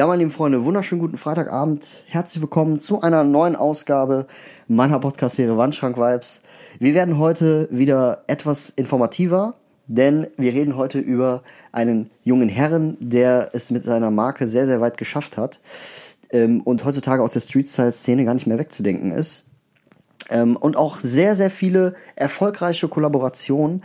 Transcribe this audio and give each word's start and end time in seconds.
Ja, 0.00 0.06
meine 0.06 0.20
lieben 0.20 0.30
Freunde, 0.30 0.64
wunderschönen 0.64 1.02
guten 1.02 1.18
Freitagabend. 1.18 2.06
Herzlich 2.08 2.40
willkommen 2.40 2.80
zu 2.80 3.02
einer 3.02 3.22
neuen 3.22 3.54
Ausgabe 3.54 4.26
meiner 4.66 4.98
Podcast-Serie 4.98 5.58
Wandschrank 5.58 5.98
Vibes. 5.98 6.40
Wir 6.78 6.94
werden 6.94 7.18
heute 7.18 7.68
wieder 7.70 8.24
etwas 8.26 8.70
informativer, 8.70 9.56
denn 9.88 10.26
wir 10.38 10.54
reden 10.54 10.76
heute 10.76 11.00
über 11.00 11.42
einen 11.70 12.08
jungen 12.22 12.48
Herren, 12.48 12.96
der 12.98 13.50
es 13.52 13.70
mit 13.70 13.84
seiner 13.84 14.10
Marke 14.10 14.46
sehr, 14.46 14.64
sehr 14.64 14.80
weit 14.80 14.96
geschafft 14.96 15.36
hat 15.36 15.60
ähm, 16.30 16.62
und 16.62 16.82
heutzutage 16.86 17.22
aus 17.22 17.34
der 17.34 17.40
Street-Style-Szene 17.40 18.24
gar 18.24 18.32
nicht 18.32 18.46
mehr 18.46 18.58
wegzudenken 18.58 19.12
ist. 19.12 19.50
Ähm, 20.30 20.56
und 20.56 20.78
auch 20.78 20.98
sehr, 20.98 21.34
sehr 21.34 21.50
viele 21.50 21.92
erfolgreiche 22.16 22.88
Kollaborationen 22.88 23.82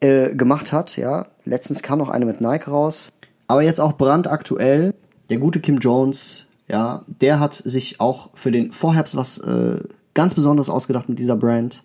äh, 0.00 0.34
gemacht 0.34 0.74
hat. 0.74 0.98
Ja, 0.98 1.28
letztens 1.46 1.82
kam 1.82 2.00
noch 2.00 2.10
eine 2.10 2.26
mit 2.26 2.42
Nike 2.42 2.68
raus. 2.68 3.12
Aber 3.46 3.62
jetzt 3.62 3.80
auch 3.80 3.94
brandaktuell 3.94 4.94
der 5.30 5.38
gute 5.38 5.60
Kim 5.60 5.78
Jones, 5.78 6.46
ja, 6.68 7.04
der 7.06 7.40
hat 7.40 7.54
sich 7.54 8.00
auch 8.00 8.30
für 8.34 8.50
den 8.50 8.70
Vorherbst 8.70 9.16
was 9.16 9.38
äh, 9.38 9.80
ganz 10.14 10.34
Besonderes 10.34 10.70
ausgedacht 10.70 11.08
mit 11.08 11.18
dieser 11.18 11.36
Brand. 11.36 11.82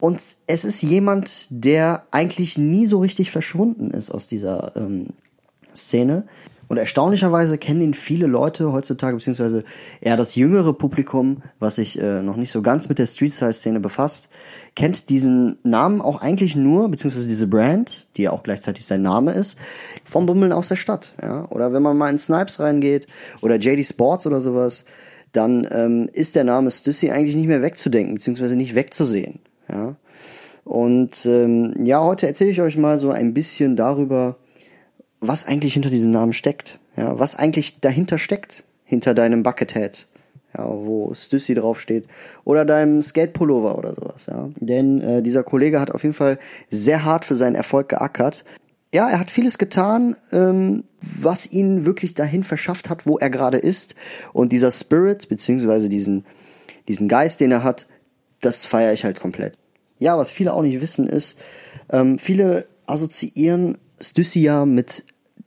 Und 0.00 0.20
es 0.46 0.64
ist 0.64 0.82
jemand, 0.82 1.46
der 1.50 2.06
eigentlich 2.10 2.58
nie 2.58 2.86
so 2.86 3.00
richtig 3.00 3.30
verschwunden 3.30 3.90
ist 3.90 4.10
aus 4.10 4.26
dieser 4.26 4.76
ähm, 4.76 5.08
Szene. 5.74 6.26
Und 6.74 6.78
erstaunlicherweise 6.78 7.56
kennen 7.56 7.82
ihn 7.82 7.94
viele 7.94 8.26
Leute 8.26 8.72
heutzutage, 8.72 9.14
beziehungsweise 9.14 9.62
eher 10.00 10.16
das 10.16 10.34
jüngere 10.34 10.72
Publikum, 10.72 11.40
was 11.60 11.76
sich 11.76 12.00
äh, 12.00 12.20
noch 12.20 12.34
nicht 12.34 12.50
so 12.50 12.62
ganz 12.62 12.88
mit 12.88 12.98
der 12.98 13.06
Street-Style-Szene 13.06 13.78
befasst, 13.78 14.28
kennt 14.74 15.08
diesen 15.08 15.56
Namen 15.62 16.00
auch 16.00 16.20
eigentlich 16.20 16.56
nur, 16.56 16.88
beziehungsweise 16.88 17.28
diese 17.28 17.46
Brand, 17.46 18.08
die 18.16 18.22
ja 18.22 18.32
auch 18.32 18.42
gleichzeitig 18.42 18.84
sein 18.86 19.02
Name 19.02 19.30
ist, 19.30 19.56
vom 20.02 20.26
Bummeln 20.26 20.50
aus 20.50 20.66
der 20.66 20.74
Stadt. 20.74 21.14
Ja? 21.22 21.48
Oder 21.50 21.72
wenn 21.72 21.84
man 21.84 21.96
mal 21.96 22.10
in 22.10 22.18
Snipes 22.18 22.58
reingeht 22.58 23.06
oder 23.40 23.54
JD 23.54 23.86
Sports 23.86 24.26
oder 24.26 24.40
sowas, 24.40 24.84
dann 25.30 25.68
ähm, 25.70 26.08
ist 26.12 26.34
der 26.34 26.42
Name 26.42 26.72
Stussy 26.72 27.12
eigentlich 27.12 27.36
nicht 27.36 27.46
mehr 27.46 27.62
wegzudenken, 27.62 28.14
beziehungsweise 28.14 28.56
nicht 28.56 28.74
wegzusehen. 28.74 29.38
Ja? 29.70 29.94
Und 30.64 31.24
ähm, 31.26 31.84
ja, 31.84 32.02
heute 32.02 32.26
erzähle 32.26 32.50
ich 32.50 32.60
euch 32.60 32.76
mal 32.76 32.98
so 32.98 33.12
ein 33.12 33.32
bisschen 33.32 33.76
darüber, 33.76 34.38
was 35.28 35.46
eigentlich 35.46 35.74
hinter 35.74 35.90
diesem 35.90 36.10
Namen 36.10 36.32
steckt. 36.32 36.78
Ja, 36.96 37.18
was 37.18 37.36
eigentlich 37.36 37.80
dahinter 37.80 38.18
steckt, 38.18 38.64
hinter 38.84 39.14
deinem 39.14 39.42
Buckethead. 39.42 40.06
Ja, 40.56 40.68
wo 40.68 41.12
Stussy 41.14 41.54
draufsteht. 41.54 42.06
Oder 42.44 42.64
deinem 42.64 43.02
Skatepullover 43.02 43.76
oder 43.76 43.94
sowas, 43.94 44.26
ja. 44.26 44.50
Denn 44.56 45.00
äh, 45.00 45.22
dieser 45.22 45.42
Kollege 45.42 45.80
hat 45.80 45.90
auf 45.90 46.04
jeden 46.04 46.14
Fall 46.14 46.38
sehr 46.70 47.04
hart 47.04 47.24
für 47.24 47.34
seinen 47.34 47.56
Erfolg 47.56 47.88
geackert. 47.88 48.44
Ja, 48.92 49.08
er 49.10 49.18
hat 49.18 49.32
vieles 49.32 49.58
getan, 49.58 50.14
ähm, 50.30 50.84
was 51.00 51.50
ihn 51.50 51.84
wirklich 51.84 52.14
dahin 52.14 52.44
verschafft 52.44 52.88
hat, 52.88 53.06
wo 53.06 53.18
er 53.18 53.30
gerade 53.30 53.58
ist. 53.58 53.96
Und 54.32 54.52
dieser 54.52 54.70
Spirit, 54.70 55.28
beziehungsweise 55.28 55.88
diesen, 55.88 56.24
diesen 56.86 57.08
Geist, 57.08 57.40
den 57.40 57.50
er 57.50 57.64
hat, 57.64 57.88
das 58.40 58.64
feiere 58.64 58.92
ich 58.92 59.04
halt 59.04 59.18
komplett. 59.18 59.58
Ja, 59.98 60.16
was 60.16 60.30
viele 60.30 60.52
auch 60.52 60.62
nicht 60.62 60.80
wissen 60.80 61.08
ist, 61.08 61.36
ähm, 61.90 62.18
viele 62.18 62.66
assoziieren 62.86 63.78
Stussy 64.00 64.40
ja 64.40 64.64
mit 64.66 65.04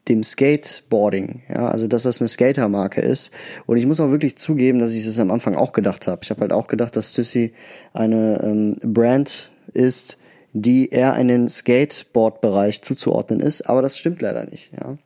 dem 0.08 0.23
Skateboarding, 0.23 1.41
ja, 1.50 1.67
also 1.69 1.88
dass 1.88 2.03
das 2.03 2.22
eine 2.22 2.27
Skatermarke 2.27 3.02
ist. 3.02 3.31
Und 3.66 3.77
ich 3.77 3.86
muss 3.86 4.00
auch 4.00 4.11
wirklich 4.11 4.38
zugeben, 4.38 4.80
dass 4.80 4.94
ich 4.94 4.99
es 4.99 5.05
das 5.05 5.19
am 5.19 5.31
Anfang 5.31 5.55
auch 5.55 5.73
gedacht 5.73 6.08
habe. 6.08 6.22
Ich 6.23 6.30
habe 6.30 6.41
halt 6.41 6.53
auch 6.53 6.67
gedacht, 6.67 6.95
dass 6.95 7.11
Stussy 7.11 7.53
eine 7.94 8.41
ähm, 8.44 8.77
Brand 8.81 9.52
ist, 9.73 10.17
die 10.54 10.89
eher 10.89 11.15
in 11.17 11.27
den 11.27 11.49
Skateboard-Bereich 11.49 12.81
zuzuordnen 12.81 13.39
ist, 13.39 13.70
aber 13.70 13.81
das 13.81 13.98
stimmt 13.98 14.21
leider 14.21 14.45
nicht, 14.45 14.71
ja. 14.73 14.98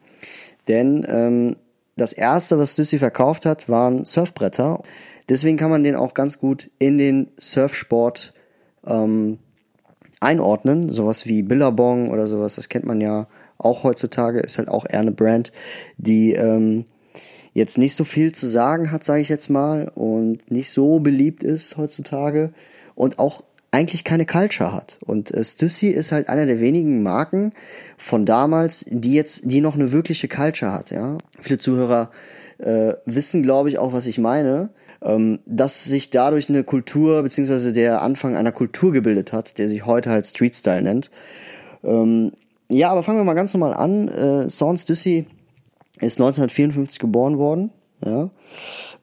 Denn 0.67 1.05
ähm, 1.09 1.55
das 1.97 2.13
erste, 2.13 2.57
was 2.57 2.73
Stussy 2.73 2.99
verkauft 2.99 3.45
hat, 3.45 3.67
waren 3.67 4.05
Surfbretter. 4.05 4.81
Deswegen 5.27 5.57
kann 5.57 5.71
man 5.71 5.83
den 5.83 5.95
auch 5.95 6.13
ganz 6.13 6.39
gut 6.39 6.69
in 6.79 6.97
den 6.97 7.31
Surfsport 7.37 8.33
ähm, 8.85 9.39
einordnen. 10.19 10.91
Sowas 10.91 11.25
wie 11.25 11.41
Billabong 11.41 12.11
oder 12.11 12.27
sowas, 12.27 12.55
das 12.55 12.69
kennt 12.69 12.85
man 12.85 13.01
ja 13.01 13.27
auch 13.61 13.83
heutzutage, 13.83 14.39
ist 14.39 14.57
halt 14.57 14.69
auch 14.69 14.85
eher 14.87 14.99
eine 14.99 15.11
Brand, 15.11 15.51
die 15.97 16.33
ähm, 16.33 16.85
jetzt 17.53 17.77
nicht 17.77 17.95
so 17.95 18.03
viel 18.03 18.31
zu 18.31 18.47
sagen 18.47 18.91
hat, 18.91 19.03
sage 19.03 19.21
ich 19.21 19.29
jetzt 19.29 19.49
mal, 19.49 19.91
und 19.95 20.49
nicht 20.51 20.71
so 20.71 20.99
beliebt 20.99 21.43
ist 21.43 21.77
heutzutage 21.77 22.53
und 22.95 23.19
auch 23.19 23.43
eigentlich 23.71 24.03
keine 24.03 24.25
Culture 24.25 24.73
hat. 24.73 24.99
Und 25.05 25.31
äh, 25.31 25.43
Stussy 25.43 25.87
ist 25.87 26.11
halt 26.11 26.27
einer 26.29 26.45
der 26.45 26.59
wenigen 26.59 27.03
Marken 27.03 27.53
von 27.97 28.25
damals, 28.25 28.85
die 28.89 29.13
jetzt, 29.13 29.43
die 29.45 29.61
noch 29.61 29.75
eine 29.75 29.91
wirkliche 29.91 30.27
Culture 30.27 30.73
hat, 30.73 30.91
ja. 30.91 31.17
Viele 31.39 31.57
Zuhörer 31.57 32.11
äh, 32.57 32.93
wissen, 33.05 33.43
glaube 33.43 33.69
ich, 33.69 33.79
auch, 33.79 33.93
was 33.93 34.07
ich 34.07 34.17
meine, 34.17 34.69
ähm, 35.01 35.39
dass 35.45 35.85
sich 35.85 36.09
dadurch 36.09 36.49
eine 36.49 36.63
Kultur, 36.63 37.23
beziehungsweise 37.23 37.71
der 37.71 38.01
Anfang 38.01 38.35
einer 38.35 38.51
Kultur 38.51 38.91
gebildet 38.91 39.33
hat, 39.33 39.57
der 39.57 39.69
sich 39.69 39.85
heute 39.85 40.09
halt 40.09 40.25
Street 40.25 40.55
Style 40.55 40.81
nennt. 40.81 41.09
Ähm, 41.83 42.33
ja, 42.71 42.89
aber 42.89 43.03
fangen 43.03 43.19
wir 43.19 43.25
mal 43.25 43.33
ganz 43.33 43.53
normal 43.53 43.73
an. 43.73 44.07
Äh, 44.07 44.49
Sans 44.49 44.85
Dussy 44.85 45.27
ist 45.99 46.19
1954 46.19 46.99
geboren 46.99 47.37
worden. 47.37 47.71
Ja. 48.03 48.29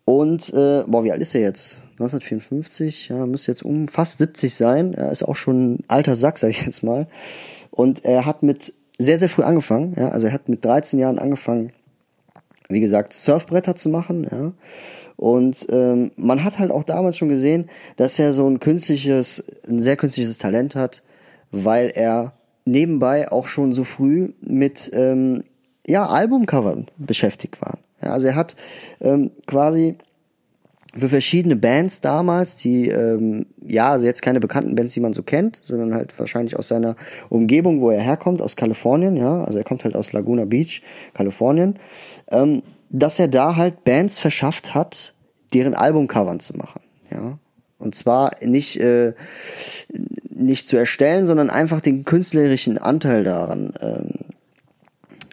Und, 0.04 0.52
äh, 0.54 0.84
boah, 0.86 1.04
wie 1.04 1.12
alt 1.12 1.22
ist 1.22 1.34
er 1.34 1.42
jetzt? 1.42 1.80
1954, 2.00 3.08
ja, 3.08 3.26
müsste 3.26 3.50
jetzt 3.50 3.64
um 3.64 3.88
fast 3.88 4.18
70 4.18 4.54
sein. 4.54 4.94
Er 4.94 5.10
ist 5.10 5.22
auch 5.22 5.36
schon 5.36 5.74
ein 5.74 5.84
alter 5.88 6.16
Sack, 6.16 6.38
sag 6.38 6.50
ich 6.50 6.64
jetzt 6.64 6.82
mal. 6.82 7.08
Und 7.70 8.04
er 8.04 8.24
hat 8.24 8.42
mit 8.42 8.72
sehr, 8.98 9.18
sehr 9.18 9.28
früh 9.28 9.42
angefangen. 9.42 9.94
Ja, 9.96 10.08
also 10.08 10.26
er 10.28 10.32
hat 10.32 10.48
mit 10.48 10.64
13 10.64 10.98
Jahren 10.98 11.18
angefangen, 11.18 11.72
wie 12.68 12.80
gesagt, 12.80 13.12
Surfbretter 13.12 13.74
zu 13.74 13.88
machen. 13.88 14.26
Ja. 14.30 14.52
Und 15.16 15.66
ähm, 15.70 16.12
man 16.16 16.44
hat 16.44 16.58
halt 16.58 16.70
auch 16.70 16.84
damals 16.84 17.16
schon 17.16 17.28
gesehen, 17.28 17.68
dass 17.96 18.18
er 18.18 18.32
so 18.32 18.48
ein 18.48 18.60
künstliches, 18.60 19.44
ein 19.68 19.80
sehr 19.80 19.96
künstliches 19.96 20.38
Talent 20.38 20.76
hat, 20.76 21.02
weil 21.50 21.90
er 21.94 22.37
nebenbei 22.70 23.30
auch 23.30 23.46
schon 23.46 23.72
so 23.72 23.84
früh 23.84 24.32
mit 24.40 24.90
ähm, 24.94 25.44
ja, 25.86 26.06
Albumcovern 26.06 26.86
beschäftigt 26.96 27.60
war. 27.60 27.78
Ja, 28.02 28.10
also 28.10 28.28
er 28.28 28.36
hat 28.36 28.54
ähm, 29.00 29.30
quasi 29.46 29.96
für 30.96 31.08
verschiedene 31.08 31.56
Bands 31.56 32.00
damals, 32.00 32.56
die 32.56 32.88
ähm, 32.88 33.46
ja, 33.66 33.90
also 33.90 34.06
jetzt 34.06 34.22
keine 34.22 34.40
bekannten 34.40 34.74
Bands, 34.74 34.94
die 34.94 35.00
man 35.00 35.12
so 35.12 35.22
kennt, 35.22 35.60
sondern 35.62 35.94
halt 35.94 36.18
wahrscheinlich 36.18 36.56
aus 36.56 36.68
seiner 36.68 36.96
Umgebung, 37.28 37.80
wo 37.80 37.90
er 37.90 38.00
herkommt, 38.00 38.40
aus 38.40 38.56
Kalifornien, 38.56 39.16
ja, 39.16 39.44
also 39.44 39.58
er 39.58 39.64
kommt 39.64 39.84
halt 39.84 39.96
aus 39.96 40.12
Laguna 40.12 40.44
Beach, 40.44 40.82
Kalifornien, 41.14 41.78
ähm, 42.30 42.62
dass 42.90 43.18
er 43.18 43.28
da 43.28 43.56
halt 43.56 43.84
Bands 43.84 44.18
verschafft 44.18 44.74
hat, 44.74 45.14
deren 45.52 45.74
Albumcovern 45.74 46.40
zu 46.40 46.56
machen, 46.56 46.80
ja. 47.10 47.38
Und 47.78 47.94
zwar 47.94 48.32
nicht, 48.42 48.80
äh, 48.80 49.12
nicht 50.38 50.66
zu 50.66 50.76
erstellen, 50.76 51.26
sondern 51.26 51.50
einfach 51.50 51.80
den 51.80 52.04
künstlerischen 52.04 52.78
Anteil 52.78 53.24
daran, 53.24 53.72
ähm, 53.80 54.10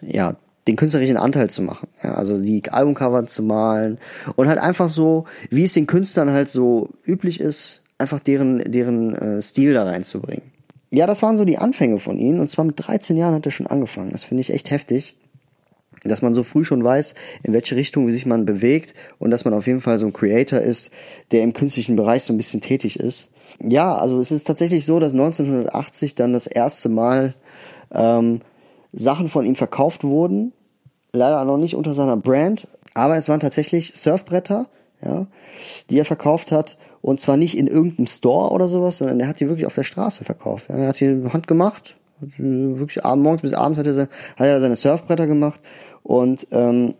ja, 0.02 0.36
den 0.66 0.76
künstlerischen 0.76 1.16
Anteil 1.16 1.48
zu 1.48 1.62
machen. 1.62 1.88
Ja, 2.02 2.14
also 2.14 2.42
die 2.42 2.62
Albumcover 2.68 3.26
zu 3.26 3.42
malen 3.42 3.98
und 4.34 4.48
halt 4.48 4.58
einfach 4.58 4.88
so, 4.88 5.24
wie 5.50 5.64
es 5.64 5.74
den 5.74 5.86
Künstlern 5.86 6.30
halt 6.30 6.48
so 6.48 6.90
üblich 7.06 7.40
ist, 7.40 7.82
einfach 7.98 8.20
deren, 8.20 8.58
deren 8.58 9.14
äh, 9.14 9.42
Stil 9.42 9.74
da 9.74 9.84
reinzubringen. 9.84 10.50
Ja, 10.90 11.06
das 11.06 11.22
waren 11.22 11.36
so 11.36 11.44
die 11.44 11.58
Anfänge 11.58 11.98
von 11.98 12.18
ihnen 12.18 12.40
und 12.40 12.50
zwar 12.50 12.64
mit 12.64 12.74
13 12.76 13.16
Jahren 13.16 13.34
hat 13.34 13.46
er 13.46 13.52
schon 13.52 13.66
angefangen. 13.66 14.10
Das 14.10 14.24
finde 14.24 14.40
ich 14.40 14.52
echt 14.52 14.70
heftig 14.70 15.16
dass 16.08 16.22
man 16.22 16.34
so 16.34 16.42
früh 16.42 16.64
schon 16.64 16.82
weiß, 16.82 17.14
in 17.42 17.52
welche 17.52 17.76
Richtung 17.76 18.10
sich 18.10 18.26
man 18.26 18.44
bewegt 18.44 18.94
und 19.18 19.30
dass 19.30 19.44
man 19.44 19.54
auf 19.54 19.66
jeden 19.66 19.80
Fall 19.80 19.98
so 19.98 20.06
ein 20.06 20.12
Creator 20.12 20.60
ist, 20.60 20.90
der 21.32 21.42
im 21.42 21.52
künstlichen 21.52 21.96
Bereich 21.96 22.24
so 22.24 22.32
ein 22.32 22.36
bisschen 22.36 22.60
tätig 22.60 22.98
ist. 22.98 23.30
Ja, 23.60 23.96
also 23.96 24.18
es 24.18 24.30
ist 24.30 24.46
tatsächlich 24.46 24.84
so, 24.84 24.98
dass 24.98 25.12
1980 25.12 26.14
dann 26.14 26.32
das 26.32 26.46
erste 26.46 26.88
Mal 26.88 27.34
ähm, 27.92 28.40
Sachen 28.92 29.28
von 29.28 29.44
ihm 29.44 29.54
verkauft 29.54 30.04
wurden, 30.04 30.52
leider 31.12 31.44
noch 31.44 31.58
nicht 31.58 31.74
unter 31.74 31.94
seiner 31.94 32.16
Brand, 32.16 32.68
aber 32.94 33.16
es 33.16 33.28
waren 33.28 33.40
tatsächlich 33.40 33.92
Surfbretter, 33.94 34.66
ja, 35.02 35.26
die 35.90 35.98
er 35.98 36.04
verkauft 36.04 36.52
hat 36.52 36.78
und 37.02 37.20
zwar 37.20 37.36
nicht 37.36 37.56
in 37.56 37.66
irgendeinem 37.66 38.06
Store 38.06 38.50
oder 38.50 38.68
sowas, 38.68 38.98
sondern 38.98 39.20
er 39.20 39.28
hat 39.28 39.40
die 39.40 39.48
wirklich 39.48 39.66
auf 39.66 39.74
der 39.74 39.84
Straße 39.84 40.24
verkauft. 40.24 40.70
Er 40.70 40.88
hat 40.88 41.00
die 41.00 41.24
Hand 41.32 41.46
gemacht, 41.46 41.96
wirklich 42.20 43.04
morgens 43.04 43.42
bis 43.42 43.54
abends 43.54 43.78
hat 43.78 43.86
er, 43.86 43.94
hat 43.96 44.10
er 44.38 44.60
seine 44.60 44.76
Surfbretter 44.76 45.26
gemacht 45.26 45.60
und 46.02 46.46
ähm, 46.50 46.94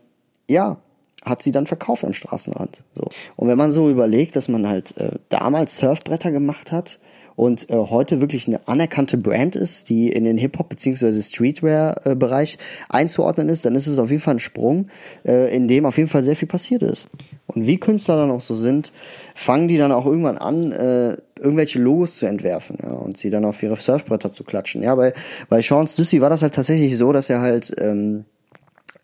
ja, 0.49 0.79
hat 1.25 1.43
sie 1.43 1.53
dann 1.53 1.67
verkauft 1.67 2.05
am 2.05 2.13
Straßenrand. 2.13 2.83
So. 2.95 3.09
Und 3.37 3.49
wenn 3.49 3.59
man 3.59 3.73
so 3.73 3.91
überlegt, 3.91 4.37
dass 4.37 4.49
man 4.49 4.67
halt 4.69 4.97
äh, 4.97 5.11
damals 5.29 5.79
Surfbretter 5.79 6.31
gemacht 6.31 6.73
hat 6.73 7.01
und 7.35 7.69
äh, 7.69 7.75
heute 7.75 8.21
wirklich 8.21 8.47
eine 8.47 8.67
anerkannte 8.69 9.19
Brand 9.19 9.57
ist, 9.57 9.89
die 9.89 10.09
in 10.09 10.25
den 10.25 10.39
Hip-Hop 10.39 10.69
bzw. 10.69 11.13
Streetwear-Bereich 11.13 12.59
einzuordnen 12.89 13.49
ist, 13.49 13.65
dann 13.65 13.75
ist 13.75 13.87
es 13.87 13.99
auf 13.99 14.11
jeden 14.11 14.23
Fall 14.23 14.37
ein 14.37 14.41
Sprung, 14.41 14.89
äh, 15.25 15.55
in 15.55 15.69
dem 15.69 15.85
auf 15.85 15.99
jeden 15.99 16.09
Fall 16.09 16.23
sehr 16.23 16.37
viel 16.37 16.49
passiert 16.49 16.83
ist. 16.83 17.09
Und 17.57 17.67
wie 17.67 17.81
Künstler 17.81 18.17
dann 18.17 18.31
auch 18.31 18.43
so 18.43 18.55
sind, 18.55 18.93
fangen 19.35 19.67
die 19.67 19.79
dann 19.79 19.91
auch 19.91 20.05
irgendwann 20.05 20.37
an, 20.37 20.73
äh, 20.73 21.17
irgendwelche 21.41 21.79
Logos 21.79 22.17
zu 22.17 22.27
entwerfen 22.27 22.77
ja, 22.83 22.91
und 22.91 23.17
sie 23.17 23.31
dann 23.31 23.47
auf 23.47 23.63
ihre 23.63 23.77
Surfbretter 23.77 24.31
zu 24.31 24.45
klatschen. 24.45 24.83
Ja, 24.83 24.95
bei, 24.95 25.15
bei 25.49 25.63
Sean 25.63 25.89
Stussy 25.89 26.21
war 26.21 26.29
das 26.29 26.43
halt 26.43 26.55
tatsächlich 26.55 26.99
so, 26.99 27.13
dass 27.13 27.31
er 27.31 27.41
halt 27.41 27.75
ähm, 27.81 28.27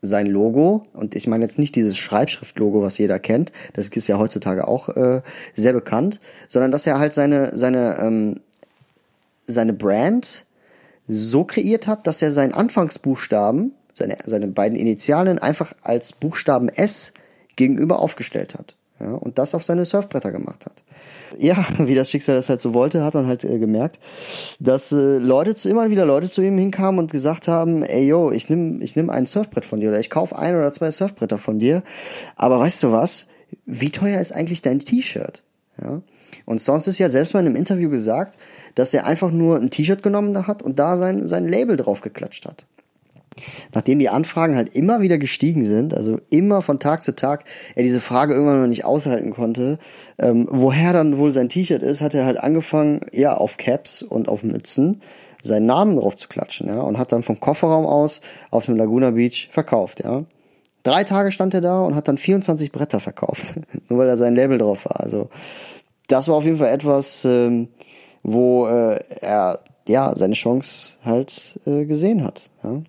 sein 0.02 0.26
Logo, 0.26 0.82
und 0.92 1.14
ich 1.14 1.26
meine 1.26 1.44
jetzt 1.44 1.58
nicht 1.58 1.76
dieses 1.76 1.96
Schreibschrift-Logo, 1.96 2.82
was 2.82 2.98
jeder 2.98 3.18
kennt, 3.18 3.52
das 3.72 3.88
ist 3.88 4.08
ja 4.08 4.18
heutzutage 4.18 4.68
auch 4.68 4.90
äh, 4.90 5.22
sehr 5.54 5.72
bekannt, 5.72 6.20
sondern 6.46 6.70
dass 6.72 6.86
er 6.86 6.98
halt 6.98 7.14
seine, 7.14 7.56
seine, 7.56 7.98
ähm, 8.00 8.40
seine 9.46 9.72
Brand 9.72 10.44
so 11.08 11.44
kreiert 11.44 11.86
hat, 11.86 12.06
dass 12.06 12.20
er 12.20 12.32
seinen 12.32 12.52
Anfangsbuchstaben, 12.52 13.72
seine, 13.94 14.18
seine 14.26 14.48
beiden 14.48 14.76
Initialen 14.76 15.38
einfach 15.38 15.72
als 15.82 16.12
Buchstaben 16.12 16.68
S 16.68 17.14
gegenüber 17.56 18.00
aufgestellt 18.00 18.54
hat. 18.54 18.74
Ja, 19.00 19.14
und 19.14 19.38
das 19.38 19.54
auf 19.54 19.64
seine 19.64 19.84
Surfbretter 19.84 20.30
gemacht 20.30 20.64
hat. 20.64 20.84
Ja, 21.38 21.56
wie 21.78 21.94
das 21.94 22.10
Schicksal 22.10 22.36
das 22.36 22.48
halt 22.48 22.60
so 22.60 22.72
wollte, 22.72 23.02
hat 23.02 23.14
man 23.14 23.26
halt 23.26 23.44
äh, 23.44 23.58
gemerkt, 23.58 23.98
dass 24.60 24.92
äh, 24.92 25.18
Leute 25.18 25.54
zu 25.54 25.68
immer 25.68 25.90
wieder 25.90 26.06
Leute 26.06 26.30
zu 26.30 26.42
ihm 26.42 26.56
hinkamen 26.56 27.00
und 27.00 27.10
gesagt 27.10 27.48
haben, 27.48 27.82
ey 27.82 28.06
yo, 28.06 28.30
ich 28.30 28.48
nimm 28.48 28.80
ich 28.80 28.94
nimm 28.94 29.10
ein 29.10 29.26
Surfbrett 29.26 29.64
von 29.64 29.80
dir 29.80 29.88
oder 29.88 29.98
ich 29.98 30.10
kauf 30.10 30.36
ein 30.36 30.54
oder 30.54 30.70
zwei 30.70 30.90
Surfbretter 30.90 31.38
von 31.38 31.58
dir, 31.58 31.82
aber 32.36 32.60
weißt 32.60 32.82
du 32.84 32.92
was? 32.92 33.26
Wie 33.66 33.90
teuer 33.90 34.20
ist 34.20 34.32
eigentlich 34.32 34.62
dein 34.62 34.80
T-Shirt? 34.80 35.42
Ja? 35.80 36.02
Und 36.44 36.56
ist 36.66 36.98
ja 36.98 37.10
selbst 37.10 37.34
mal 37.34 37.40
in 37.40 37.46
einem 37.46 37.56
Interview 37.56 37.90
gesagt, 37.90 38.38
dass 38.74 38.94
er 38.94 39.06
einfach 39.06 39.30
nur 39.30 39.56
ein 39.56 39.70
T-Shirt 39.70 40.02
genommen 40.02 40.46
hat 40.46 40.62
und 40.62 40.78
da 40.78 40.96
sein 40.96 41.26
sein 41.26 41.46
Label 41.46 41.76
drauf 41.76 42.00
geklatscht 42.02 42.46
hat 42.46 42.66
nachdem 43.72 43.98
die 43.98 44.08
Anfragen 44.08 44.56
halt 44.56 44.74
immer 44.74 45.00
wieder 45.00 45.18
gestiegen 45.18 45.64
sind, 45.64 45.94
also 45.94 46.18
immer 46.30 46.62
von 46.62 46.78
Tag 46.78 47.02
zu 47.02 47.14
Tag, 47.14 47.44
er 47.74 47.82
diese 47.82 48.00
Frage 48.00 48.34
irgendwann 48.34 48.60
noch 48.60 48.68
nicht 48.68 48.84
aushalten 48.84 49.30
konnte, 49.30 49.78
ähm, 50.18 50.48
woher 50.50 50.92
dann 50.92 51.18
wohl 51.18 51.32
sein 51.32 51.48
T-Shirt 51.48 51.82
ist, 51.82 52.00
hat 52.00 52.14
er 52.14 52.24
halt 52.24 52.38
angefangen, 52.38 53.00
ja, 53.12 53.34
auf 53.36 53.56
Caps 53.56 54.02
und 54.02 54.28
auf 54.28 54.42
Mützen 54.42 55.00
seinen 55.42 55.66
Namen 55.66 55.96
drauf 55.96 56.14
zu 56.16 56.28
klatschen, 56.28 56.68
ja, 56.68 56.80
und 56.82 56.98
hat 56.98 57.12
dann 57.12 57.22
vom 57.22 57.40
Kofferraum 57.40 57.86
aus 57.86 58.20
auf 58.50 58.66
dem 58.66 58.76
Laguna 58.76 59.10
Beach 59.10 59.48
verkauft, 59.50 60.02
ja. 60.04 60.24
Drei 60.84 61.04
Tage 61.04 61.30
stand 61.30 61.54
er 61.54 61.60
da 61.60 61.84
und 61.84 61.94
hat 61.94 62.08
dann 62.08 62.18
24 62.18 62.72
Bretter 62.72 62.98
verkauft, 62.98 63.54
nur 63.88 64.00
weil 64.00 64.08
da 64.08 64.16
sein 64.16 64.34
Label 64.34 64.58
drauf 64.58 64.84
war. 64.84 65.00
Also 65.00 65.28
das 66.08 66.28
war 66.28 66.36
auf 66.36 66.44
jeden 66.44 66.58
Fall 66.58 66.72
etwas, 66.72 67.24
ähm, 67.24 67.68
wo 68.22 68.66
äh, 68.66 68.98
er 69.20 69.60
ja 69.86 70.12
seine 70.16 70.34
Chance 70.34 70.94
halt 71.04 71.60
äh, 71.66 71.84
gesehen 71.84 72.24
hat. 72.24 72.50
Ja. 72.62 72.82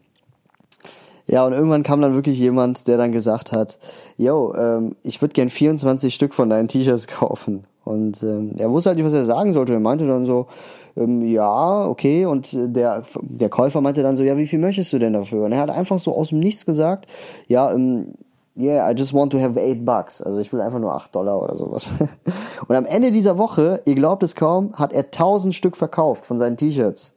Ja, 1.28 1.46
und 1.46 1.54
irgendwann 1.54 1.84
kam 1.84 2.02
dann 2.02 2.16
wirklich 2.16 2.38
jemand, 2.38 2.88
der 2.88 2.98
dann 2.98 3.12
gesagt 3.12 3.52
hat, 3.52 3.80
yo, 4.18 4.54
ähm, 4.56 4.96
ich 5.04 5.22
würde 5.22 5.34
gern 5.34 5.50
24 5.50 6.14
Stück 6.14 6.34
von 6.34 6.50
deinen 6.50 6.68
T-Shirts 6.68 7.08
kaufen. 7.08 7.64
Und 7.86 8.22
ähm, 8.24 8.56
er 8.58 8.72
wusste 8.72 8.90
halt 8.90 8.98
nicht, 8.98 9.06
was 9.06 9.14
er 9.14 9.26
sagen 9.26 9.54
sollte. 9.54 9.74
Er 9.74 9.80
meinte 9.80 10.08
dann 10.08 10.26
so, 10.26 10.48
ähm, 10.96 11.22
ja, 11.22 11.86
okay. 11.86 12.26
Und 12.26 12.50
der, 12.54 13.04
der 13.22 13.50
Käufer 13.50 13.82
meinte 13.82 14.04
dann 14.04 14.16
so, 14.16 14.24
ja, 14.24 14.38
wie 14.38 14.48
viel 14.48 14.60
möchtest 14.60 14.92
du 14.94 15.00
denn 15.00 15.14
dafür? 15.14 15.46
Und 15.46 15.52
er 15.54 15.60
hat 15.60 15.70
einfach 15.70 16.00
so 16.00 16.16
aus 16.16 16.30
dem 16.30 16.40
Nichts 16.40 16.66
gesagt, 16.66 17.08
ja, 17.48 17.72
ähm, 17.72 18.14
yeah, 18.58 18.90
I 18.90 18.94
just 18.94 19.14
want 19.14 19.32
to 19.32 19.40
have 19.40 19.60
eight 19.60 19.84
bucks. 19.86 20.22
Also 20.22 20.40
ich 20.40 20.52
will 20.54 20.62
einfach 20.62 20.80
nur 20.80 20.94
acht 20.94 21.14
Dollar 21.16 21.42
oder 21.42 21.56
sowas. 21.56 21.94
Und 22.68 22.76
am 22.76 22.86
Ende 22.86 23.12
dieser 23.12 23.38
Woche, 23.38 23.82
ihr 23.86 23.96
glaubt 23.96 24.24
es 24.24 24.36
kaum, 24.36 24.74
hat 24.74 24.94
er 24.94 25.12
tausend 25.12 25.56
Stück 25.56 25.76
verkauft 25.76 26.26
von 26.26 26.38
seinen 26.38 26.58
T-Shirts. 26.58 27.14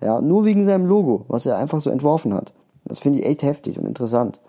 Ja, 0.00 0.20
nur 0.20 0.44
wegen 0.44 0.62
seinem 0.62 0.86
Logo, 0.86 1.24
was 1.28 1.46
er 1.46 1.56
einfach 1.56 1.80
so 1.80 1.90
entworfen 1.90 2.34
hat. 2.34 2.52
Das 2.86 3.00
finde 3.00 3.20
ich 3.20 3.26
echt 3.26 3.42
heftig 3.42 3.78
und 3.78 3.86
interessant. 3.86 4.40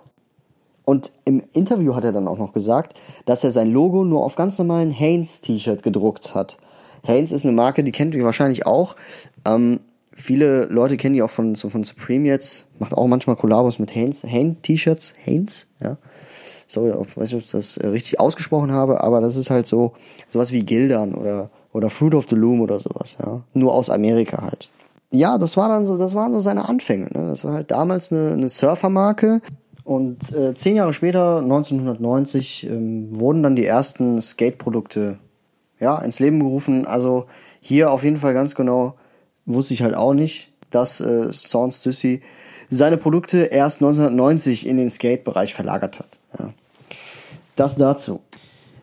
Und 0.86 1.12
im 1.26 1.44
Interview 1.52 1.96
hat 1.96 2.06
er 2.06 2.14
dann 2.14 2.30
auch 2.30 2.38
noch 2.38 2.54
gesagt, 2.54 2.98
dass 3.26 3.44
er 3.44 3.52
sein 3.52 3.72
Logo 3.72 4.06
nur 4.06 4.24
auf 4.24 4.36
ganz 4.36 4.58
normalen 4.58 4.98
Hanes-T-Shirt 4.98 5.84
gedruckt 5.84 6.34
hat. 6.34 6.58
Hanes 7.06 7.34
ist 7.34 7.46
eine 7.46 7.56
Marke, 7.56 7.84
die 7.84 7.92
kennt 7.92 8.16
ihr 8.16 8.24
wahrscheinlich 8.24 8.66
auch. 8.66 8.96
Ähm, 9.46 9.82
viele 10.14 10.66
Leute 10.66 10.96
kennen 10.96 11.16
die 11.16 11.22
auch 11.22 11.30
von, 11.30 11.56
so 11.56 11.70
von 11.70 11.84
Supreme 11.84 12.26
jetzt. 12.28 12.66
Macht 12.80 12.94
auch 12.94 13.08
manchmal 13.08 13.36
Kollabos 13.36 13.80
mit 13.80 13.94
Hanes. 13.96 14.24
Hanes-T-Shirts. 14.24 15.16
Hanes, 15.26 15.68
ja. 15.82 15.98
Sorry, 16.68 16.90
ich 16.90 17.18
weiß 17.18 17.24
nicht, 17.26 17.36
ob 17.36 17.42
ich 17.42 17.52
das 17.52 17.78
äh, 17.78 17.88
richtig 17.88 18.20
ausgesprochen 18.20 18.72
habe, 18.72 19.02
aber 19.02 19.20
das 19.20 19.36
ist 19.36 19.50
halt 19.50 19.68
so, 19.68 19.94
sowas 20.28 20.52
wie 20.52 20.64
Gildern 20.64 21.16
oder, 21.16 21.50
oder 21.74 21.90
Fruit 21.90 22.14
of 22.16 22.28
the 22.30 22.36
Loom 22.36 22.62
oder 22.62 22.80
sowas, 22.80 23.18
ja. 23.22 23.42
Nur 23.54 23.74
aus 23.74 23.90
Amerika 23.90 24.42
halt 24.42 24.70
ja, 25.12 25.38
das 25.38 25.58
war 25.58 25.70
dann 25.70 25.86
so, 25.86 25.98
das 25.98 26.16
waren 26.16 26.34
so 26.34 26.40
seine 26.40 26.68
Anfänge. 26.68 27.06
Ne? 27.14 27.28
Das 27.28 27.44
war 27.44 27.54
halt 27.54 27.72
damals 27.72 28.12
eine, 28.12 28.32
eine 28.32 28.50
Surfermarke. 28.50 29.42
Und 29.84 30.34
äh, 30.34 30.54
zehn 30.54 30.76
Jahre 30.76 30.92
später, 30.92 31.38
1990, 31.38 32.68
ähm, 32.70 33.18
wurden 33.18 33.42
dann 33.42 33.56
die 33.56 33.66
ersten 33.66 34.22
Skate-Produkte 34.22 35.18
ja, 35.80 35.98
ins 36.00 36.20
Leben 36.20 36.42
gerufen. 36.42 36.86
Also 36.86 37.28
hier 37.62 37.92
auf 37.92 38.04
jeden 38.04 38.18
Fall 38.18 38.34
ganz 38.34 38.56
genau 38.56 38.96
wusste 39.46 39.74
ich 39.74 39.84
halt 39.84 39.96
auch 39.96 40.14
nicht, 40.14 40.52
dass 40.72 41.00
äh, 41.00 41.32
Sans 41.32 41.82
Dussy 41.82 42.22
seine 42.70 42.98
Produkte 42.98 43.46
erst 43.46 43.82
1990 43.82 44.68
in 44.68 44.76
den 44.76 44.90
Skate-Bereich 44.90 45.54
verlagert 45.54 46.00
hat. 46.00 46.20
Ja. 46.38 46.54
Das 47.56 47.78
dazu. 47.78 48.20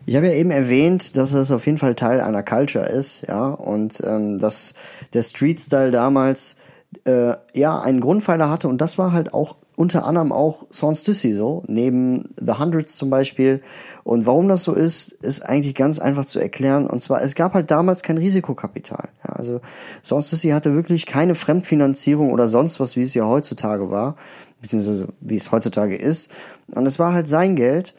Ich 0.05 0.15
habe 0.15 0.27
ja 0.27 0.33
eben 0.33 0.51
erwähnt, 0.51 1.17
dass 1.17 1.33
es 1.33 1.51
auf 1.51 1.65
jeden 1.65 1.77
Fall 1.77 1.95
Teil 1.95 2.21
einer 2.21 2.43
Culture 2.43 2.85
ist, 2.85 3.27
ja, 3.27 3.49
und 3.49 4.01
ähm, 4.05 4.37
dass 4.37 4.73
der 5.13 5.23
Street-Style 5.23 5.91
damals 5.91 6.57
äh, 7.05 7.33
ja 7.53 7.79
einen 7.81 7.99
Grundpfeiler 7.99 8.49
hatte 8.49 8.67
und 8.67 8.79
das 8.79 8.97
war 8.97 9.11
halt 9.13 9.33
auch 9.33 9.55
unter 9.75 10.05
anderem 10.05 10.31
auch 10.31 10.65
Sans 10.69 11.03
Dussy 11.03 11.33
so, 11.33 11.63
neben 11.67 12.29
The 12.39 12.53
Hundreds 12.53 12.95
zum 12.95 13.09
Beispiel. 13.09 13.61
Und 14.03 14.25
warum 14.25 14.47
das 14.47 14.63
so 14.63 14.73
ist, 14.73 15.11
ist 15.21 15.41
eigentlich 15.41 15.75
ganz 15.75 15.99
einfach 15.99 16.25
zu 16.25 16.39
erklären. 16.39 16.87
Und 16.87 17.01
zwar, 17.01 17.21
es 17.21 17.35
gab 17.35 17.53
halt 17.53 17.71
damals 17.71 18.01
kein 18.01 18.17
Risikokapital. 18.17 19.09
Ja, 19.27 19.33
also 19.33 19.59
Sans 20.01 20.29
Dussy 20.29 20.49
hatte 20.49 20.75
wirklich 20.75 21.05
keine 21.05 21.35
Fremdfinanzierung 21.35 22.31
oder 22.31 22.47
sonst 22.47 22.79
was, 22.79 22.95
wie 22.95 23.01
es 23.01 23.13
ja 23.13 23.25
heutzutage 23.25 23.91
war, 23.91 24.15
beziehungsweise 24.61 25.07
wie 25.19 25.35
es 25.35 25.51
heutzutage 25.51 25.95
ist. 25.95 26.31
Und 26.67 26.85
es 26.85 26.97
war 26.97 27.13
halt 27.13 27.27
sein 27.27 27.55
Geld 27.55 27.95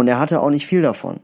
und 0.00 0.08
er 0.08 0.18
hatte 0.18 0.40
auch 0.40 0.50
nicht 0.50 0.66
viel 0.66 0.80
davon. 0.80 1.20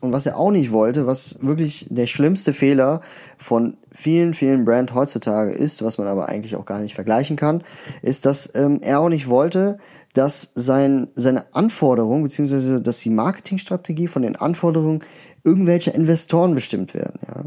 Und 0.00 0.12
was 0.12 0.26
er 0.26 0.36
auch 0.36 0.50
nicht 0.50 0.70
wollte, 0.70 1.06
was 1.06 1.38
wirklich 1.40 1.86
der 1.88 2.06
schlimmste 2.06 2.52
Fehler 2.52 3.00
von 3.38 3.78
vielen, 3.90 4.34
vielen 4.34 4.64
Brand 4.64 4.94
heutzutage 4.94 5.50
ist, 5.50 5.82
was 5.82 5.96
man 5.98 6.06
aber 6.06 6.28
eigentlich 6.28 6.54
auch 6.54 6.66
gar 6.66 6.78
nicht 6.78 6.94
vergleichen 6.94 7.36
kann, 7.36 7.64
ist, 8.02 8.26
dass 8.26 8.54
ähm, 8.54 8.80
er 8.82 9.00
auch 9.00 9.08
nicht 9.08 9.28
wollte, 9.28 9.78
dass 10.12 10.52
sein, 10.54 11.08
seine 11.14 11.52
Anforderungen, 11.54 12.22
beziehungsweise 12.22 12.80
dass 12.80 13.00
die 13.00 13.10
Marketingstrategie 13.10 14.08
von 14.08 14.22
den 14.22 14.36
Anforderungen 14.36 15.02
irgendwelcher 15.42 15.94
Investoren 15.94 16.54
bestimmt 16.54 16.94
werden. 16.94 17.18
Ja. 17.26 17.44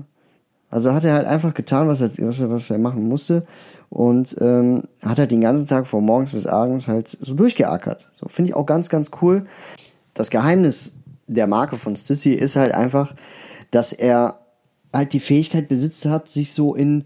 Also 0.72 0.94
hat 0.94 1.03
er 1.03 1.13
halt 1.13 1.27
einfach 1.27 1.53
getan, 1.53 1.88
was 1.88 2.01
er, 2.01 2.12
was 2.17 2.39
er, 2.39 2.50
was 2.50 2.70
er 2.70 2.79
machen 2.79 3.08
musste 3.08 3.46
und 3.89 4.36
ähm, 4.41 4.84
hat 5.03 5.20
halt 5.20 5.32
den 5.32 5.41
ganzen 5.41 5.67
Tag 5.67 5.86
von 5.86 6.03
morgens 6.03 6.32
bis 6.34 6.48
abends 6.48 6.88
halt 6.88 7.08
so 7.08 7.34
durchgeackert. 7.34 8.10
So 8.13 8.27
finde 8.27 8.50
ich 8.50 8.55
auch 8.55 8.65
ganz, 8.65 8.89
ganz 8.89 9.12
cool 9.22 9.46
das 10.13 10.30
Geheimnis 10.30 10.96
der 11.27 11.48
Marke 11.48 11.77
von 11.77 11.96
Stussy 11.96 12.32
ist 12.32 12.56
halt 12.56 12.74
einfach, 12.74 13.15
dass 13.72 13.94
er 13.94 14.39
halt 14.94 15.13
die 15.13 15.20
Fähigkeit 15.20 15.68
besitzt 15.68 16.06
hat, 16.06 16.30
sich 16.30 16.53
so 16.53 16.75
in, 16.75 17.06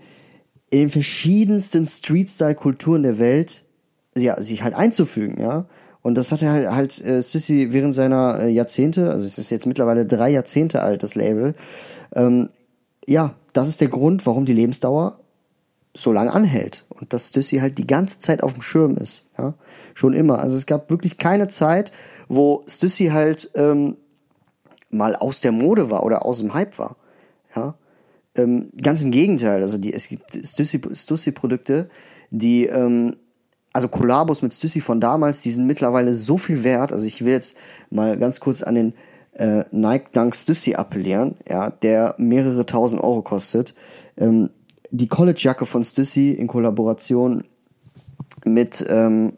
in 0.70 0.80
den 0.80 0.90
verschiedensten 0.90 1.86
Street-Style-Kulturen 1.86 3.04
der 3.04 3.20
Welt, 3.20 3.64
ja, 4.16 4.42
sich 4.42 4.64
halt 4.64 4.74
einzufügen, 4.74 5.40
ja. 5.40 5.68
Und 6.02 6.16
das 6.16 6.32
hat 6.32 6.42
er 6.42 6.52
halt, 6.52 6.72
halt 6.72 7.02
äh, 7.02 7.22
Stussy 7.22 7.74
während 7.74 7.94
seiner 7.94 8.40
äh, 8.40 8.50
Jahrzehnte, 8.50 9.10
also 9.12 9.26
es 9.26 9.38
ist 9.38 9.50
jetzt 9.50 9.66
mittlerweile 9.66 10.06
drei 10.06 10.30
Jahrzehnte 10.30 10.82
alt, 10.82 11.04
das 11.04 11.16
Label, 11.16 11.56
ähm, 12.14 12.50
ja, 13.08 13.36
das 13.54 13.70
ist 13.70 13.82
der 13.82 13.88
Grund, 13.88 14.26
warum 14.26 14.46
die 14.46 14.54
Lebensdauer 14.54 15.20
so 15.96 16.12
lange 16.12 16.34
anhält 16.34 16.86
und 16.90 17.14
dass 17.14 17.30
Stussy 17.30 17.58
halt 17.58 17.78
die 17.78 17.88
ganze 17.88 18.20
Zeit 18.20 18.44
auf 18.44 18.54
dem 18.54 18.62
Schirm 18.62 18.98
ist, 18.98 19.24
ja, 19.38 19.56
schon 19.94 20.14
immer. 20.14 20.40
Also 20.40 20.58
es 20.58 20.66
gab 20.66 20.90
wirklich 20.90 21.18
keine 21.18 21.48
Zeit, 21.48 21.92
wo 22.28 22.64
Stussy 22.68 23.08
halt 23.08 23.50
ähm, 23.56 23.96
mal 24.90 25.16
aus 25.16 25.42
der 25.42 25.52
Mode 25.52 25.90
war 25.90 26.04
oder 26.04 26.26
aus 26.26 26.40
dem 26.40 26.54
Hype 26.54 26.78
war, 26.78 26.98
ja. 27.56 27.76
Ähm, 28.38 28.70
ganz 28.82 29.02
im 29.02 29.12
Gegenteil, 29.12 29.62
also 29.62 29.78
die, 29.78 29.94
es 29.94 30.10
gibt 30.10 30.38
Stussy-Produkte, 30.46 31.90
die, 32.32 32.66
ähm, 32.66 33.16
also 33.72 33.88
Kollabos 33.88 34.42
mit 34.42 34.54
Stussy 34.54 34.82
von 34.82 35.00
damals, 35.00 35.40
die 35.40 35.52
sind 35.52 35.66
mittlerweile 35.66 36.16
so 36.16 36.38
viel 36.38 36.64
wert. 36.64 36.94
Also 36.94 37.06
ich 37.06 37.24
will 37.24 37.34
jetzt 37.34 37.58
mal 37.90 38.18
ganz 38.18 38.40
kurz 38.40 38.62
an 38.62 38.76
den 38.76 38.94
äh, 39.34 39.64
Nike 39.72 40.12
Dunk 40.14 40.36
Stussy 40.36 40.76
appellieren, 40.76 41.36
ja, 41.48 41.70
der 41.70 42.16
mehrere 42.18 42.66
tausend 42.66 43.02
Euro 43.02 43.22
kostet. 43.22 43.74
Ähm, 44.18 44.50
die 44.98 45.08
College-Jacke 45.08 45.66
von 45.66 45.84
Stussy 45.84 46.32
in 46.32 46.48
Kollaboration 46.48 47.44
mit, 48.46 48.86
ähm, 48.90 49.34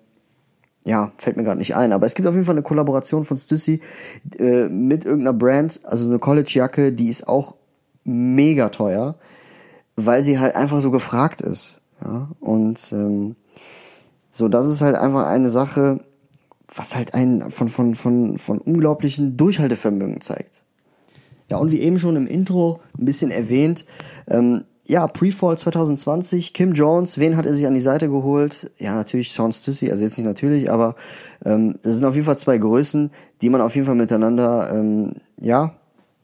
ja, 0.86 1.12
fällt 1.18 1.38
mir 1.38 1.44
gerade 1.44 1.58
nicht 1.58 1.76
ein, 1.76 1.94
aber 1.94 2.06
es 2.06 2.16
gibt 2.16 2.28
auf 2.28 2.34
jeden 2.34 2.46
Fall 2.46 2.56
eine 2.56 2.64
Kollaboration 2.64 3.26
von 3.26 3.38
Stussy 3.38 3.82
äh, 4.38 4.68
mit 4.70 5.06
irgendeiner 5.06 5.34
Brand, 5.34 5.80
also 5.84 6.08
eine 6.08 6.20
College-Jacke, 6.20 6.94
die 6.94 7.10
ist 7.10 7.28
auch 7.28 7.56
mega 8.04 8.70
teuer, 8.70 9.16
weil 9.96 10.24
sie 10.24 10.40
halt 10.40 10.56
einfach 10.56 10.80
so 10.80 10.92
gefragt 10.92 11.42
ist. 11.42 11.82
Ja? 12.04 12.30
Und 12.40 12.92
ähm, 12.94 13.36
so, 14.30 14.48
das 14.48 14.68
ist 14.68 14.82
halt 14.82 14.96
einfach 14.96 15.26
eine 15.26 15.50
Sache, 15.50 16.00
was 16.74 16.96
halt 16.96 17.14
einen 17.14 17.50
von, 17.50 17.70
von, 17.70 17.96
von, 17.96 18.38
von 18.38 18.60
unglaublichen 18.60 19.38
Durchhaltevermögen 19.38 20.22
zeigt. 20.22 20.64
Ja, 21.50 21.58
und 21.58 21.72
wie 21.72 21.80
eben 21.80 21.98
schon 21.98 22.18
im 22.18 22.28
Intro 22.28 22.82
ein 22.98 23.06
bisschen 23.06 23.32
erwähnt, 23.32 23.86
ähm, 24.28 24.66
ja, 24.88 25.06
Pre-Fall 25.06 25.58
2020, 25.58 26.54
Kim 26.54 26.74
Jones, 26.74 27.18
wen 27.18 27.36
hat 27.36 27.46
er 27.46 27.54
sich 27.54 27.68
an 27.68 27.74
die 27.74 27.82
Seite 27.82 28.08
geholt? 28.08 28.72
Ja, 28.78 28.94
natürlich 28.94 29.34
Sean 29.34 29.52
Stussy, 29.52 29.92
also 29.92 30.04
jetzt 30.04 30.18
nicht 30.18 30.26
natürlich, 30.26 30.72
aber 30.72 30.96
ähm, 31.44 31.76
das 31.84 31.98
sind 31.98 32.06
auf 32.06 32.16
jeden 32.16 32.26
Fall 32.26 32.38
zwei 32.38 32.58
Größen, 32.58 33.12
die 33.42 33.50
man 33.50 33.60
auf 33.60 33.76
jeden 33.76 33.86
Fall 33.86 33.96
miteinander, 33.96 34.72
ähm, 34.74 35.16
ja, 35.42 35.74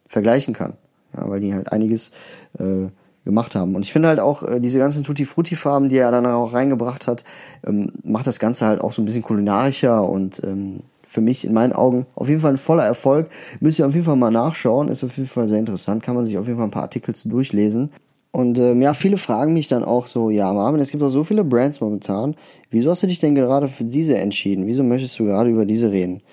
vergleichen 0.08 0.53
kann. 0.53 0.74
Ja, 1.15 1.29
weil 1.29 1.41
die 1.41 1.53
halt 1.53 1.74
einiges 1.74 2.12
äh, 2.58 2.88
gemacht 3.25 3.53
haben. 3.53 3.75
Und 3.75 3.84
ich 3.84 3.91
finde 3.91 4.08
halt 4.08 4.20
auch, 4.20 4.43
äh, 4.43 4.60
diese 4.62 4.79
ganzen 4.79 5.03
Tutti-Frutti-Farben, 5.03 5.89
die 5.89 5.98
er 5.98 6.12
dann 6.12 6.25
auch 6.25 6.53
reingebracht 6.53 7.05
hat, 7.08 7.25
ähm, 7.67 7.91
macht 8.03 8.27
das 8.27 8.39
Ganze 8.39 8.65
halt 8.65 8.82
auch 8.82 8.93
so 8.93 9.01
ein 9.01 9.05
bisschen 9.05 9.24
kulinarischer 9.24 10.08
und 10.08 10.41
ähm, 10.43 10.84
für 11.05 11.22
mich 11.22 11.46
in 11.46 11.53
meinen 11.53 11.74
Augen 11.74 12.05
auf 12.15 12.29
jeden 12.29 12.39
Fall 12.39 12.51
ein 12.51 12.58
voller 12.58 12.86
Erfolg. 12.86 13.29
Müsst 13.60 13.79
ihr 13.79 13.88
auf 13.88 13.93
jeden 13.93 14.05
Fall 14.05 14.15
mal 14.15 14.32
nachschauen, 14.32 14.88
ist 14.88 15.03
auf 15.03 15.17
jeden 15.17 15.29
Fall 15.29 15.48
sehr 15.50 15.60
interessant, 15.60 16.01
kann 16.01 16.15
man 16.15 16.25
sich 16.25 16.38
auf 16.38 16.48
jeden 16.48 16.58
Fall 16.58 16.67
ein 16.67 16.72
paar 16.72 16.84
Artikel 16.84 17.13
zu 17.13 17.27
durchlesen. 17.27 17.91
Und 18.34 18.58
ähm, 18.58 18.82
ja, 18.82 18.96
viele 18.96 19.18
fragen 19.18 19.54
mich 19.54 19.68
dann 19.68 19.84
auch 19.84 20.08
so, 20.08 20.32
ja 20.32 20.52
Marvin, 20.52 20.82
es 20.82 20.90
gibt 20.90 21.04
doch 21.04 21.10
so 21.10 21.24
viele 21.24 21.44
Brands 21.44 21.82
momentan, 21.82 22.36
wieso 22.72 22.90
hast 22.90 23.04
du 23.04 23.08
dich 23.08 23.20
denn 23.20 23.36
gerade 23.36 23.68
für 23.68 23.84
diese 23.84 24.18
entschieden? 24.18 24.66
Wieso 24.66 24.84
möchtest 24.84 25.20
du 25.20 25.25
gerade 25.25 25.52
über 25.52 25.66
diese 25.66 25.92
reden? 25.92 26.24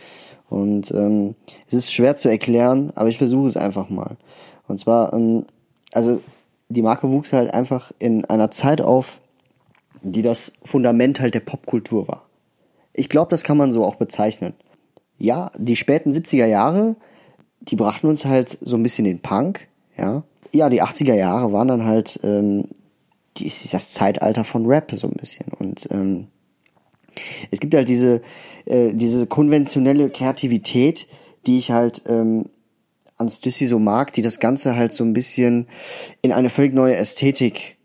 Und 0.48 0.90
ähm, 0.92 1.34
es 1.68 1.74
ist 1.74 1.92
schwer 1.92 2.16
zu 2.16 2.30
erklären, 2.30 2.90
aber 2.94 3.10
ich 3.10 3.18
versuche 3.18 3.46
es 3.46 3.58
einfach 3.58 3.90
mal. 3.90 4.16
Und 4.66 4.80
zwar, 4.80 5.12
ähm, 5.12 5.44
also 5.92 6.22
die 6.70 6.80
Marke 6.80 7.10
wuchs 7.10 7.34
halt 7.34 7.52
einfach 7.52 7.92
in 7.98 8.24
einer 8.24 8.50
Zeit 8.50 8.80
auf, 8.80 9.20
die 10.00 10.22
das 10.22 10.54
Fundament 10.64 11.20
halt 11.20 11.34
der 11.34 11.40
Popkultur 11.40 12.08
war. 12.08 12.26
Ich 12.94 13.10
glaube, 13.10 13.28
das 13.28 13.44
kann 13.44 13.58
man 13.58 13.72
so 13.72 13.84
auch 13.84 13.96
bezeichnen. 13.96 14.54
Ja, 15.18 15.50
die 15.58 15.76
späten 15.76 16.12
70er 16.12 16.46
Jahre, 16.46 16.96
die 17.60 17.76
brachten 17.76 18.06
uns 18.06 18.24
halt 18.24 18.56
so 18.62 18.76
ein 18.76 18.82
bisschen 18.82 19.04
den 19.04 19.20
Punk, 19.20 19.68
ja, 19.98 20.22
ja, 20.52 20.68
die 20.68 20.82
80er 20.82 21.14
Jahre 21.14 21.52
waren 21.52 21.68
dann 21.68 21.84
halt 21.84 22.20
ähm, 22.22 22.64
die, 23.36 23.50
das 23.70 23.90
Zeitalter 23.90 24.44
von 24.44 24.66
Rap 24.66 24.92
so 24.94 25.06
ein 25.06 25.14
bisschen. 25.14 25.46
Und 25.58 25.88
ähm, 25.90 26.28
es 27.50 27.60
gibt 27.60 27.74
halt 27.74 27.88
diese, 27.88 28.20
äh, 28.66 28.92
diese 28.92 29.26
konventionelle 29.26 30.10
Kreativität, 30.10 31.06
die 31.46 31.58
ich 31.58 31.70
halt 31.70 32.02
ähm, 32.06 32.46
an 33.16 33.28
Stussy 33.28 33.66
so 33.66 33.78
mag, 33.78 34.12
die 34.12 34.22
das 34.22 34.40
Ganze 34.40 34.76
halt 34.76 34.92
so 34.92 35.04
ein 35.04 35.12
bisschen 35.12 35.66
in 36.22 36.32
eine 36.32 36.50
völlig 36.50 36.72
neue 36.72 36.96
Ästhetik 36.96 37.76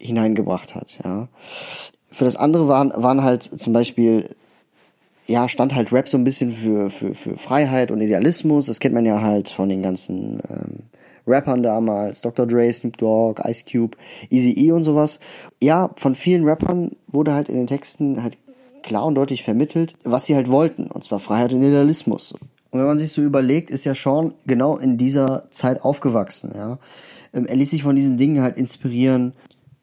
hineingebracht 0.00 0.74
hat. 0.74 0.98
Ja. 1.04 1.28
Für 2.10 2.24
das 2.24 2.36
andere 2.36 2.68
waren, 2.68 2.92
waren 2.94 3.22
halt 3.22 3.42
zum 3.42 3.72
Beispiel 3.72 4.28
ja, 5.26 5.48
stand 5.48 5.74
halt 5.74 5.92
Rap 5.92 6.08
so 6.08 6.18
ein 6.18 6.24
bisschen 6.24 6.52
für, 6.52 6.90
für, 6.90 7.14
für 7.14 7.38
Freiheit 7.38 7.90
und 7.90 8.00
Idealismus. 8.00 8.66
Das 8.66 8.80
kennt 8.80 8.94
man 8.94 9.06
ja 9.06 9.22
halt 9.22 9.48
von 9.48 9.68
den 9.68 9.82
ganzen 9.82 10.40
ähm, 10.50 10.82
Rappern 11.26 11.62
damals, 11.62 12.20
Dr. 12.20 12.46
Dre, 12.46 12.72
Snoop 12.72 12.98
Dogg, 12.98 13.42
Ice 13.44 13.64
Cube, 13.70 13.96
Easy 14.30 14.52
E 14.52 14.72
und 14.72 14.84
sowas. 14.84 15.20
Ja, 15.62 15.90
von 15.96 16.14
vielen 16.14 16.44
Rappern 16.44 16.92
wurde 17.06 17.32
halt 17.32 17.48
in 17.48 17.56
den 17.56 17.66
Texten 17.66 18.22
halt 18.22 18.36
klar 18.82 19.06
und 19.06 19.14
deutlich 19.14 19.42
vermittelt, 19.42 19.94
was 20.04 20.26
sie 20.26 20.34
halt 20.34 20.50
wollten, 20.50 20.86
und 20.86 21.02
zwar 21.02 21.18
Freiheit 21.18 21.52
und 21.52 21.62
Idealismus. 21.62 22.32
Und 22.32 22.80
wenn 22.80 22.86
man 22.86 22.98
sich 22.98 23.12
so 23.12 23.22
überlegt, 23.22 23.70
ist 23.70 23.84
ja 23.84 23.94
Sean 23.94 24.34
genau 24.46 24.76
in 24.76 24.98
dieser 24.98 25.48
Zeit 25.50 25.82
aufgewachsen, 25.82 26.52
ja. 26.54 26.78
Ähm, 27.32 27.46
er 27.46 27.56
ließ 27.56 27.70
sich 27.70 27.82
von 27.82 27.96
diesen 27.96 28.16
Dingen 28.16 28.42
halt 28.42 28.56
inspirieren. 28.56 29.32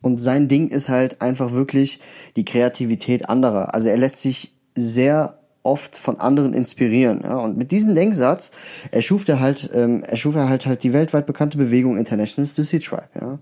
Und 0.02 0.18
sein 0.20 0.48
Ding 0.48 0.70
ist 0.70 0.90
halt 0.90 1.22
einfach 1.22 1.52
wirklich 1.52 2.00
die 2.36 2.46
Kreativität 2.46 3.30
anderer. 3.30 3.76
Also 3.76 3.90
er 3.90 3.98
lässt 3.98 4.18
sich 4.20 4.58
sehr 4.74 5.41
oft 5.64 5.98
von 5.98 6.20
anderen 6.20 6.54
inspirieren. 6.54 7.22
Ja? 7.24 7.38
Und 7.38 7.58
mit 7.58 7.72
diesem 7.72 7.96
Denksatz 7.96 8.52
erschuf 8.92 9.28
er 9.28 9.40
halt, 9.40 9.70
ähm, 9.74 10.04
erschuf 10.04 10.36
er 10.36 10.50
halt 10.50 10.66
halt 10.66 10.84
die 10.84 10.94
weltweit 10.94 11.26
bekannte 11.26 11.58
Bewegung 11.58 11.98
International 11.98 12.48
Stussy 12.48 12.80
Tribe. 12.80 13.10
Ja? 13.20 13.40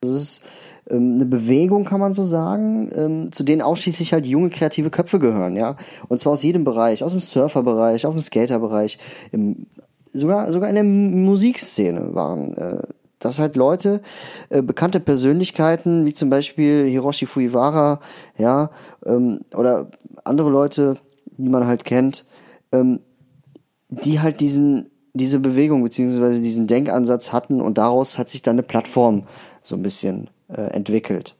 Das 0.00 0.10
ist 0.10 0.42
ähm, 0.90 1.14
eine 1.16 1.26
Bewegung, 1.26 1.84
kann 1.84 2.00
man 2.00 2.12
so 2.12 2.22
sagen, 2.22 2.90
ähm, 2.94 3.32
zu 3.32 3.44
denen 3.44 3.62
ausschließlich 3.62 4.12
halt 4.12 4.26
junge 4.26 4.50
kreative 4.50 4.90
Köpfe 4.90 5.18
gehören, 5.18 5.56
ja. 5.56 5.76
Und 6.08 6.18
zwar 6.20 6.32
aus 6.32 6.42
jedem 6.42 6.64
Bereich, 6.64 7.04
aus 7.04 7.12
dem 7.12 7.20
Surferbereich, 7.20 8.06
aus 8.06 8.14
dem 8.14 8.20
Skaterbereich, 8.20 8.98
im, 9.30 9.66
sogar 10.06 10.50
sogar 10.50 10.68
in 10.68 10.74
der 10.74 10.84
Musikszene 10.84 12.14
waren. 12.14 12.54
Äh, 12.56 12.82
dass 13.20 13.38
halt 13.38 13.54
Leute, 13.54 14.00
äh, 14.48 14.62
bekannte 14.62 14.98
Persönlichkeiten, 14.98 16.06
wie 16.06 16.14
zum 16.14 16.30
Beispiel 16.30 16.86
Hiroshi 16.86 17.26
Fujiwara, 17.26 18.00
ja, 18.38 18.70
ähm, 19.04 19.42
oder 19.54 19.90
andere 20.24 20.48
Leute, 20.48 20.96
die 21.42 21.48
man 21.48 21.66
halt 21.66 21.84
kennt, 21.84 22.26
ähm, 22.72 23.00
die 23.88 24.20
halt 24.20 24.40
diesen, 24.40 24.90
diese 25.12 25.40
Bewegung 25.40 25.82
beziehungsweise 25.82 26.40
diesen 26.40 26.66
Denkansatz 26.66 27.32
hatten 27.32 27.60
und 27.60 27.78
daraus 27.78 28.18
hat 28.18 28.28
sich 28.28 28.42
dann 28.42 28.54
eine 28.54 28.62
Plattform 28.62 29.26
so 29.62 29.76
ein 29.76 29.82
bisschen 29.82 30.30
äh, 30.48 30.62
entwickelt. 30.62 31.34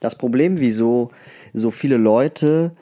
Das 0.00 0.16
Problem, 0.16 0.60
wieso 0.60 1.10
so 1.52 1.70
viele 1.70 1.96
Leute 1.96 2.72